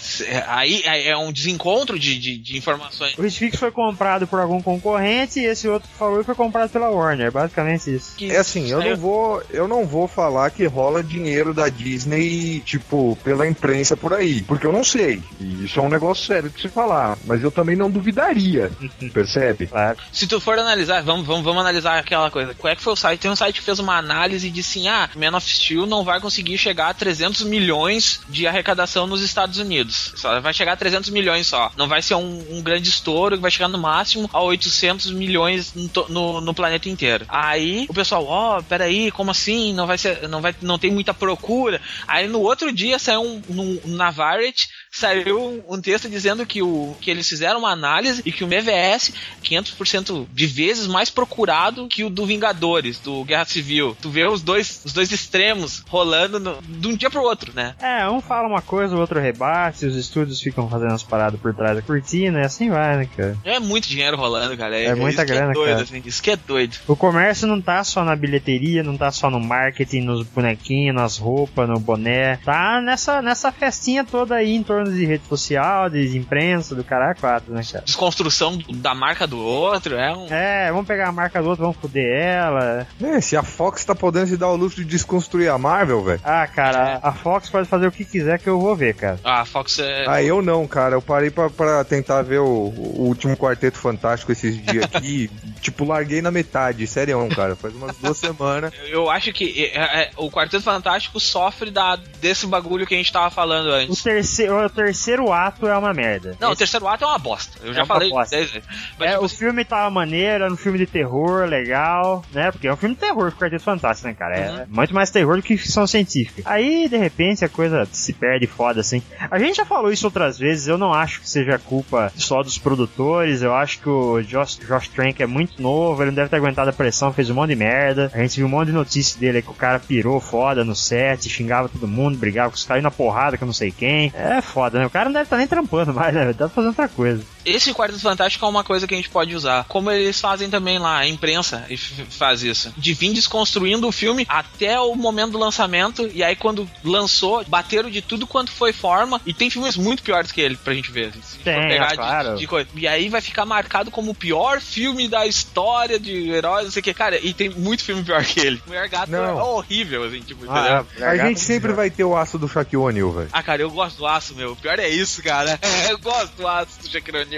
[0.48, 3.18] aí é um desencontro de, de, de informações.
[3.18, 6.90] O Netflix foi comprado por algum concorrente e esse outro que falou foi comprado pela
[6.90, 7.32] Warner.
[7.32, 8.16] Basicamente isso.
[8.16, 9.44] Que é assim, eu não vou.
[9.50, 14.42] Eu não vou falar que rola dinheiro da Disney, tipo, pela imprensa por aí.
[14.42, 15.22] Porque eu não sei.
[15.40, 17.18] E isso é um negócio sério de se falar.
[17.26, 18.72] Mas eu também não duvidaria.
[19.14, 19.68] percebe?
[19.68, 19.98] Claro.
[20.12, 22.54] Se tu for analisar, vamos, vamos, vamos analisar aquela coisa.
[22.54, 23.20] Qual é que foi o site?
[23.20, 26.22] Tem um site que fez uma análise e assim: ah, Man of Steel não vai
[26.22, 30.14] conseguir chegar a 300 milhões de arrecadação nos Estados Unidos.
[30.16, 31.72] Só vai chegar a 300 milhões só.
[31.76, 35.90] Não vai ser um, um grande estouro, vai chegar no máximo a 800 milhões no,
[36.10, 37.26] no, no planeta inteiro.
[37.28, 39.74] Aí o pessoal, ó, oh, peraí, como assim?
[39.74, 41.82] Não vai ser, não vai, não tem muita procura.
[42.08, 46.96] Aí no outro dia saiu um, um, na Variety saiu um texto dizendo que, o,
[47.02, 49.12] que eles fizeram uma análise e que o MVS
[49.44, 53.96] 500% de vezes mais procurado que o do Vingadores, do Guerra Civil.
[54.02, 57.74] Tu vê os dois, os dois extremos rolando no, de um dia pro outro, né?
[57.82, 61.56] É, um fala uma coisa, o outro rebate, os estúdios ficam fazendo as paradas por
[61.56, 63.38] trás da cortina e assim vai, né, cara?
[63.46, 64.76] É muito dinheiro rolando, cara.
[64.76, 65.84] É, é muita grana, é doido, cara.
[65.84, 66.76] Assim, isso que é doido.
[66.86, 71.18] O comércio não tá só na bilheteria, não tá só no marketing, nos bonequinhos, nas
[71.18, 72.38] roupas, no boné.
[72.44, 77.18] Tá nessa, nessa festinha toda aí em torno de rede social, de imprensa, do caralho
[77.18, 77.86] 4, né, cara?
[77.86, 80.25] Desconstrução da marca do outro, é um.
[80.30, 82.88] É, vamos pegar a marca do outro, vamos foder ela.
[83.02, 86.20] É, se a Fox tá podendo se dar o luxo de desconstruir a Marvel, velho.
[86.24, 89.20] Ah, cara, a Fox pode fazer o que quiser que eu vou ver, cara.
[89.24, 90.06] Ah, a Fox é.
[90.08, 90.96] Ah, eu não, cara.
[90.96, 95.30] Eu parei pra, pra tentar ver o, o último Quarteto Fantástico esses dias aqui.
[95.62, 97.56] tipo, larguei na metade, sério, cara.
[97.56, 98.74] Faz umas duas semanas.
[98.88, 103.12] Eu acho que é, é, o Quarteto Fantástico sofre da, desse bagulho que a gente
[103.12, 104.00] tava falando antes.
[104.00, 106.36] O terceiro, o terceiro ato é uma merda.
[106.40, 106.56] Não, Esse...
[106.56, 107.58] o terceiro ato é uma bosta.
[107.64, 108.36] Eu é já falei bosta.
[108.38, 108.62] vezes.
[108.98, 109.22] Mas, é, tipo...
[109.24, 112.52] O assim- filme tava maneiro, era um filme de terror, legal, né?
[112.52, 114.38] Porque é um filme de terror com Quarteto Fantástico, né, cara?
[114.38, 114.66] É uhum.
[114.70, 116.42] muito mais terror do que ficção científica.
[116.46, 119.02] Aí, de repente, a coisa se perde foda, assim.
[119.30, 122.58] A gente já falou isso outras vezes, eu não acho que seja culpa só dos
[122.58, 126.38] produtores, eu acho que o Josh, Josh Trank é muito novo, ele não deve ter
[126.38, 128.12] aguentado a pressão, fez um monte de merda.
[128.14, 130.76] A gente viu um monte de notícias dele aí que o cara pirou foda no
[130.76, 134.12] set, xingava todo mundo, brigava com os caras na porrada com não sei quem.
[134.16, 134.86] É foda, né?
[134.86, 136.34] O cara não deve estar tá nem trampando mais, né?
[136.34, 137.24] Tá fazendo outra coisa.
[137.46, 139.66] Esse Quarteto Fantástico é uma coisa que a gente pode usar.
[139.66, 141.66] Como eles fazem também lá, a imprensa
[142.10, 142.74] faz isso.
[142.78, 146.10] De vir desconstruindo o filme até o momento do lançamento.
[146.14, 149.22] E aí, quando lançou, bateram de tudo quanto foi forma.
[149.26, 151.14] E tem filmes muito piores que ele pra gente ver.
[151.24, 152.36] Se tem, pegar é, claro.
[152.36, 156.66] de, de E aí vai ficar marcado como o pior filme da história de heróis,
[156.66, 156.94] não sei o que.
[156.94, 158.62] Cara, e tem muito filme pior que ele.
[158.66, 159.40] Mulher Gato não.
[159.40, 161.10] é horrível, assim, tipo, ah, entendeu?
[161.10, 163.30] A gente sempre vai ter o aço do Shaquille O'Neal, velho.
[163.32, 164.54] Ah, cara, eu gosto do aço, meu.
[164.54, 165.60] O pior é isso, cara.
[165.90, 167.35] eu gosto do aço do Shaquille O'Neal.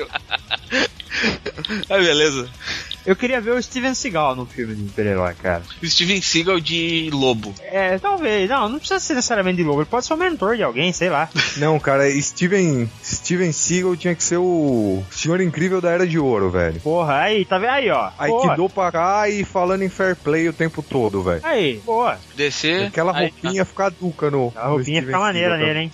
[1.89, 2.49] Ah, beleza.
[3.07, 5.63] Eu queria ver o Steven Seagal no filme de super-herói, cara.
[5.81, 7.55] Steven Seagal de lobo.
[7.61, 8.49] É, talvez.
[8.49, 9.79] Não, não precisa ser necessariamente de lobo.
[9.79, 11.29] Ele pode ser o mentor de alguém, sei lá.
[11.55, 16.49] Não, cara, Steven, Steven Seagal tinha que ser o senhor incrível da Era de Ouro,
[16.49, 16.81] velho.
[16.81, 17.69] Porra, aí, tá vendo?
[17.69, 18.11] Aí, ó.
[18.17, 21.39] Aikido pra cá e falando em fair play o tempo todo, velho.
[21.43, 22.19] Aí, boa.
[22.35, 22.87] Descer.
[22.87, 24.51] Aquela aí, roupinha ficar duca no.
[24.53, 25.91] A roupinha fica maneira nele, hein?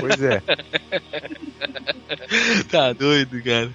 [0.00, 0.42] Pois é.
[2.64, 3.70] tá doido, cara.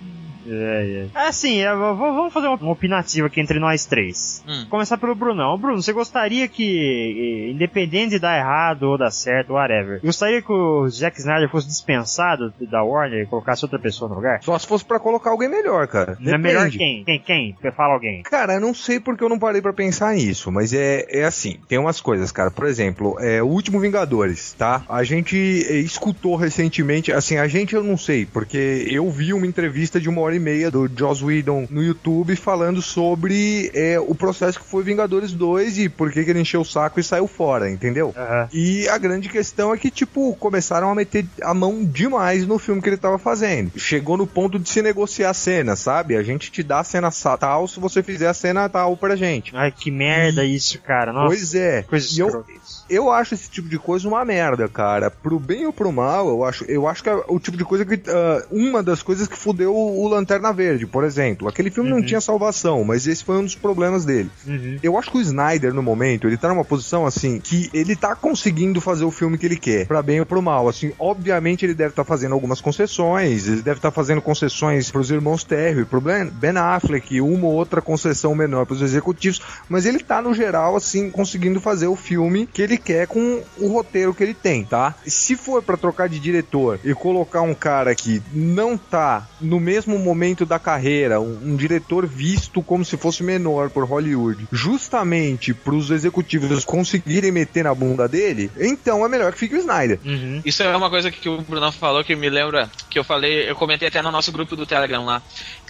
[0.47, 1.27] É, é.
[1.27, 4.43] Assim, vamos fazer uma opinativa aqui entre nós três.
[4.47, 4.65] Hum.
[4.69, 5.57] Começar pelo Brunão.
[5.57, 10.87] Bruno, você gostaria que, independente de dar errado ou dar certo, whatever, gostaria que o
[10.89, 14.41] Zack Snyder fosse dispensado da Warner e colocasse outra pessoa no lugar?
[14.43, 16.17] Só se fosse para colocar alguém melhor, cara.
[16.19, 17.03] Não é melhor quem?
[17.03, 17.19] Quem?
[17.19, 17.57] Quem?
[17.75, 18.23] Fala alguém.
[18.23, 21.77] Cara, não sei porque eu não parei para pensar nisso, mas é, é assim, tem
[21.77, 22.51] umas coisas, cara.
[22.51, 24.83] Por exemplo, é, o último Vingadores, tá?
[24.87, 29.99] A gente escutou recentemente, assim, a gente eu não sei, porque eu vi uma entrevista
[29.99, 34.59] de uma hora e meia do Joss Whedon no YouTube falando sobre é, o processo
[34.59, 37.69] que foi Vingadores 2 e por que, que ele encheu o saco e saiu fora,
[37.69, 38.07] entendeu?
[38.07, 38.47] Uhum.
[38.53, 42.81] E a grande questão é que, tipo, começaram a meter a mão demais no filme
[42.81, 43.71] que ele tava fazendo.
[43.77, 46.15] Chegou no ponto de se negociar a cena, sabe?
[46.15, 49.55] A gente te dá a cena tal se você fizer a cena tal pra gente.
[49.55, 51.13] Ai, que merda isso, cara.
[51.13, 51.83] Nossa, pois é.
[51.83, 52.45] Coisa e eu,
[52.89, 55.09] eu acho esse tipo de coisa uma merda, cara.
[55.09, 57.85] Pro bem ou pro mal, eu acho, eu acho que é o tipo de coisa
[57.85, 57.95] que.
[57.95, 61.47] Uh, uma das coisas que fudeu o Lanterna Verde, por exemplo.
[61.47, 61.97] Aquele filme uhum.
[61.97, 64.29] não tinha salvação, mas esse foi um dos problemas dele.
[64.45, 64.77] Uhum.
[64.81, 68.15] Eu acho que o Snyder, no momento, ele tá numa posição assim que ele tá
[68.15, 70.69] conseguindo fazer o filme que ele quer, para bem ou pro mal.
[70.69, 74.91] Assim, obviamente ele deve estar tá fazendo algumas concessões, ele deve estar tá fazendo concessões
[74.91, 79.99] pros irmãos Terry, pro Ben Affleck, uma ou outra concessão menor pros executivos, mas ele
[79.99, 84.23] tá no geral assim conseguindo fazer o filme que ele quer com o roteiro que
[84.23, 84.95] ele tem, tá?
[85.05, 89.97] Se for para trocar de diretor e colocar um cara que não tá no mesmo
[89.97, 90.10] momento
[90.45, 95.89] da carreira, um, um diretor visto como se fosse menor por Hollywood, justamente para os
[95.89, 99.99] executivos conseguirem meter na bunda dele, então é melhor que fique o Snyder.
[100.05, 100.41] Uhum.
[100.45, 103.55] Isso é uma coisa que o Bruno falou que me lembra, que eu falei, eu
[103.55, 105.21] comentei até no nosso grupo do Telegram lá,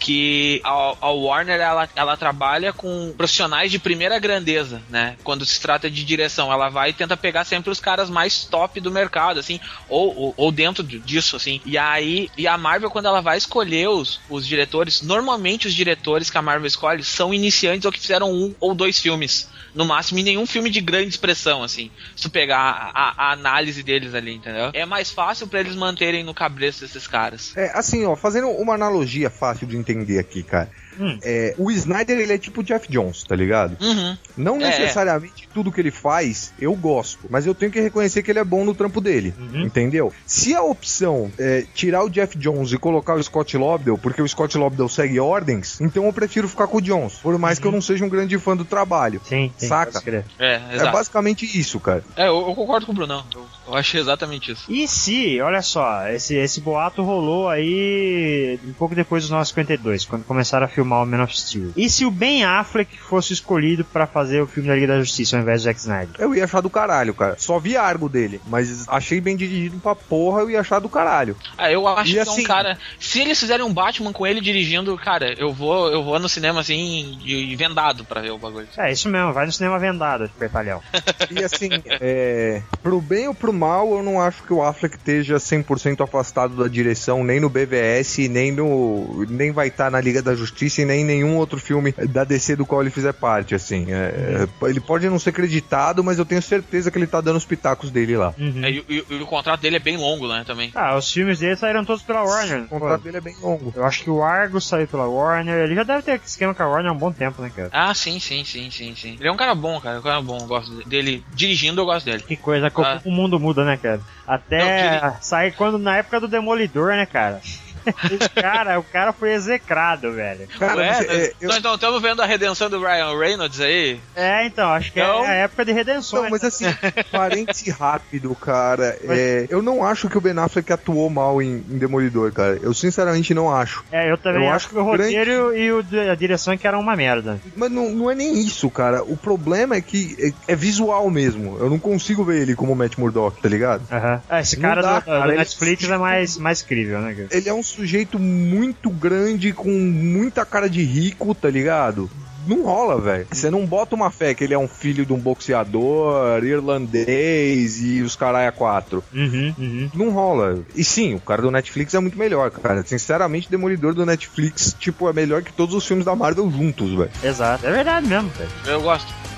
[0.02, 5.16] que a, a Warner ela, ela trabalha com profissionais de primeira grandeza, né?
[5.24, 8.82] Quando se trata de direção, ela vai e tenta pegar sempre os caras mais top
[8.82, 11.62] do mercado, assim, ou, ou, ou dentro disso, assim.
[11.64, 16.32] E aí, e a Marvel, quando ela vai escolher os, os diretores, normalmente os diretores
[16.32, 20.20] que a Marvel escolhe são iniciantes ou que fizeram um ou dois filmes no máximo,
[20.20, 21.92] em nenhum filme de grande expressão, assim.
[22.16, 24.72] Se tu pegar a, a análise deles ali, entendeu?
[24.74, 27.56] É mais fácil para eles manterem no cabreço desses caras.
[27.56, 30.70] É, assim, ó, fazendo uma analogia fácil de entender aqui, cara.
[31.00, 31.18] Hum.
[31.22, 33.78] É, o Snyder, ele é tipo Jeff Jones, tá ligado?
[33.82, 34.18] Uhum.
[34.38, 35.54] Não é, necessariamente é.
[35.54, 38.64] tudo que ele faz eu gosto, mas eu tenho que reconhecer que ele é bom
[38.64, 39.62] no trampo dele, uhum.
[39.62, 40.14] entendeu?
[40.26, 44.28] Se a opção é tirar o Jeff Jones e colocar o Scott Lobdell, porque o
[44.28, 47.62] Scott Lobdell segue ordens, então eu prefiro ficar com o Jones, por mais uhum.
[47.62, 49.22] que eu não seja um grande fã do trabalho.
[49.26, 50.02] Sim, sim saca?
[50.40, 52.04] É, é basicamente isso, cara.
[52.16, 53.24] É, eu, eu concordo com o Brunão.
[53.34, 54.72] Eu, eu achei exatamente isso.
[54.72, 60.24] E se, olha só, esse, esse boato rolou aí um pouco depois dos 952, quando
[60.24, 61.72] começaram a filmar o Man of Steel.
[61.76, 65.36] E se o Ben Affleck fosse escolhido para fazer o filme da Liga da Justiça
[65.36, 66.16] ao invés do Zack Snyder?
[66.20, 67.36] Eu ia achar do caralho, cara.
[67.38, 71.36] Só vi argo dele, mas achei bem dirigido pra porra, eu ia achar do caralho.
[71.58, 72.78] Ah, eu acho e que assim, é um assim- cara.
[73.00, 76.62] Se eles fizerem um Batman com ele dirigindo, cara, eu vou, eu vou no cinema
[76.62, 78.68] assim, de, vendado pra ver o bagulho.
[78.78, 80.82] É, isso mesmo, vai no cinema vendado, Pertalhão.
[81.30, 81.70] e assim,
[82.00, 86.56] é, pro bem ou pro mal, eu não acho que o Affleck esteja 100% afastado
[86.56, 89.26] da direção, nem no BVS, nem no.
[89.30, 92.56] nem vai estar tá na Liga da Justiça e nem nenhum outro filme da DC
[92.56, 93.88] do qual ele fizer parte, assim.
[93.90, 94.68] É, uhum.
[94.68, 97.90] Ele pode não ser creditado, mas eu tenho certeza que ele tá dando os pitacos
[97.90, 98.34] dele lá.
[98.38, 98.64] Uhum.
[98.64, 100.72] É, e, e, e, o contrato dele é bem longo, né, também.
[100.74, 102.64] Ah, os filmes dele saíram todos pela Warner.
[102.64, 103.04] O contrato Pô.
[103.04, 103.74] dele é bem longo.
[103.76, 105.64] Eu acho que o Argo saiu pela Warner.
[105.64, 107.70] Ele já deve ter esquema com a Warner há um bom tempo, né, cara?
[107.72, 109.18] Ah, sim, sim, sim, sim, sim.
[109.20, 110.00] Ele é um cara bom, cara.
[110.00, 110.38] Um cara bom.
[110.40, 111.24] Eu gosto dele.
[111.34, 112.24] Dirigindo, eu gosto dele.
[112.24, 113.02] Que coisa, ah.
[113.04, 114.02] o mundo muda, né, cara?
[114.28, 117.42] Até não, sair quando na época do Demolidor, né, cara?
[118.40, 120.48] cara, o cara foi execrado, velho.
[120.60, 121.48] Cara, Ué, nós, é, eu...
[121.48, 124.00] nós não estamos vendo a redenção do Ryan Reynolds aí?
[124.16, 125.26] É, então, acho que é então...
[125.26, 126.24] é a época de redenção.
[126.24, 126.66] Não, mas assim,
[127.12, 128.98] parente rápido, cara.
[129.04, 129.18] Mas...
[129.18, 132.60] É, eu não acho que o Ben Affleck atuou mal em, em, Demolidor, cara.
[132.62, 133.84] Eu sinceramente não acho.
[133.92, 135.60] É, eu também eu acho, que o roteiro grande...
[135.60, 137.40] e o, a direção que era uma merda.
[137.56, 139.04] Mas não, não é nem isso, cara.
[139.04, 140.16] O problema é que
[140.48, 141.58] é, é visual mesmo.
[141.60, 143.82] Eu não consigo ver ele como Matt Murdock, tá ligado?
[143.92, 144.20] Uhum.
[144.30, 145.94] É, esse cara, dá, do, cara, do Netflix ele...
[145.94, 147.28] é mais, mais crível, né, cara?
[147.32, 152.10] Ele é um sujeito muito grande, com muita cara de rico, tá ligado?
[152.48, 153.28] não rola, velho.
[153.32, 158.02] Você não bota uma fé que ele é um filho de um boxeador irlandês e
[158.02, 159.04] os caralho quatro.
[159.14, 159.90] Uhum, uhum.
[159.94, 160.60] Não rola.
[160.76, 162.84] E sim, o cara do Netflix é muito melhor, cara.
[162.84, 167.12] Sinceramente, Demolidor do Netflix, tipo, é melhor que todos os filmes da Marvel juntos, velho.
[167.24, 167.66] Exato.
[167.66, 168.50] É verdade mesmo, velho.
[168.66, 169.31] Eu gosto.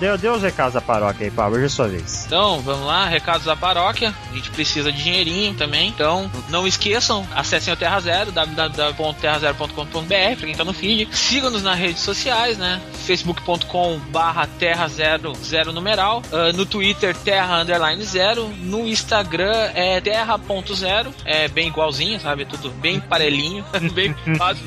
[0.00, 2.24] Deu, deu os recados da paróquia aí, Pablo, hoje é sua vez.
[2.24, 4.14] Então, vamos lá, recados da paróquia.
[4.30, 5.88] A gente precisa de dinheirinho também.
[5.88, 11.06] Então, não esqueçam, acessem o Terra Zero, www.terrazero.com.br, pra quem tá no feed.
[11.14, 12.80] Sigam-nos nas redes sociais, né?
[13.10, 16.22] facebook.com barra terra zero, zero numeral.
[16.30, 18.48] Uh, no Twitter, terra underline zero.
[18.60, 21.12] No Instagram é terra.zero.
[21.24, 22.44] É bem igualzinho, sabe?
[22.44, 24.64] Tudo bem parelhinho, bem fácil.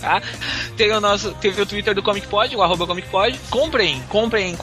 [0.00, 0.22] Tá?
[0.76, 3.38] Tem o nosso, tem o Twitter do Comic Pod, o arroba Comic Pod.
[3.50, 4.54] Comprem, comprem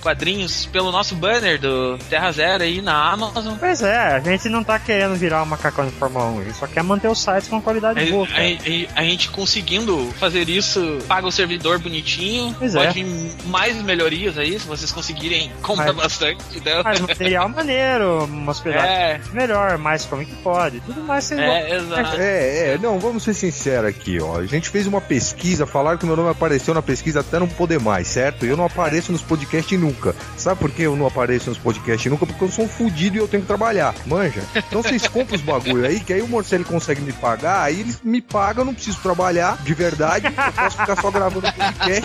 [0.00, 3.56] quadrinhos pelo nosso banner do Terra Zero aí na Amazon.
[3.58, 6.56] Pois é, a gente não tá querendo virar uma macacão de Fórmula 1, a gente
[6.56, 8.26] só quer manter o site com qualidade A, boa.
[8.28, 12.54] a- a- a gente conseguindo fazer isso, paga o servidor bonitinho.
[12.58, 12.92] Pois pode é.
[13.04, 16.42] vir mais melhorias aí, se vocês conseguirem comprar Mas- bastante.
[16.54, 21.40] Então, Faz material maneiro, uma hospedagem é, melhor, mais como que pode, tudo mais sem
[21.40, 22.16] é, exato.
[22.20, 24.38] É, é, não, vamos ser sinceros aqui, ó.
[24.38, 27.80] A gente fez uma pesquisa, falaram que meu nome apareceu na pesquisa até não poder
[27.80, 28.44] mais, certo?
[28.46, 30.14] Eu não apareço nos podcasts nunca.
[30.36, 32.26] Sabe por que eu não apareço nos podcasts nunca?
[32.26, 34.42] Porque eu sou um fudido e eu tenho que trabalhar, manja?
[34.54, 38.00] Então vocês compram os bagulho aí, que aí o Morcelli consegue me pagar, aí eles
[38.02, 42.02] me pagam, eu não preciso trabalhar de verdade, eu posso ficar só gravando podcast.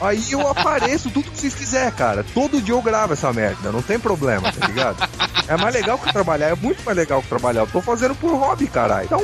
[0.00, 2.24] Aí eu apareço tudo que vocês quiserem, cara.
[2.34, 5.08] Todo dia eu gravo essa merda, não tem problema, tá ligado?
[5.48, 7.60] É mais legal que trabalhar, é muito mais legal que trabalhar.
[7.62, 9.04] Eu tô fazendo por hobby, caralho.
[9.06, 9.20] Então,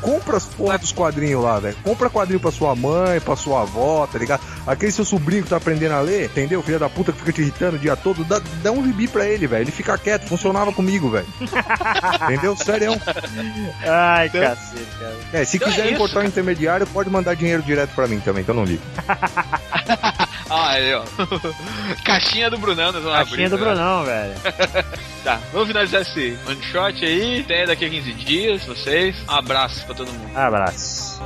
[0.00, 1.76] compra as porra dos quadrinhos lá, velho.
[1.82, 4.42] Compra quadrinho pra sua mãe, pra sua avó, tá ligado?
[4.66, 6.62] Aquele seu sobrinho que tá aprendendo a ler, entendeu?
[6.62, 9.24] Filho da puta que fica te irritando o dia todo, dá, dá um gibi pra
[9.26, 9.62] ele, velho.
[9.62, 11.26] Ele fica quieto, funcionava comigo, velho.
[12.24, 12.56] entendeu?
[12.56, 12.92] Sério.
[13.86, 15.16] Ai, cacete, cara.
[15.32, 15.94] É, se Então é quiser isso.
[15.94, 18.82] importar um intermediário, pode mandar dinheiro direto pra mim também, que eu não ligo.
[20.54, 21.02] Ah, aí, ó.
[22.04, 23.64] Caixinha do Brunão, nós vamos Caixinha abrir, do né?
[23.64, 24.34] Brunão, velho.
[25.24, 27.42] Tá, vamos finalizar esse one shot aí.
[27.42, 29.14] Até daqui a 15 dias, vocês.
[29.28, 30.36] Um abraço pra todo mundo.
[30.36, 31.22] Abraço.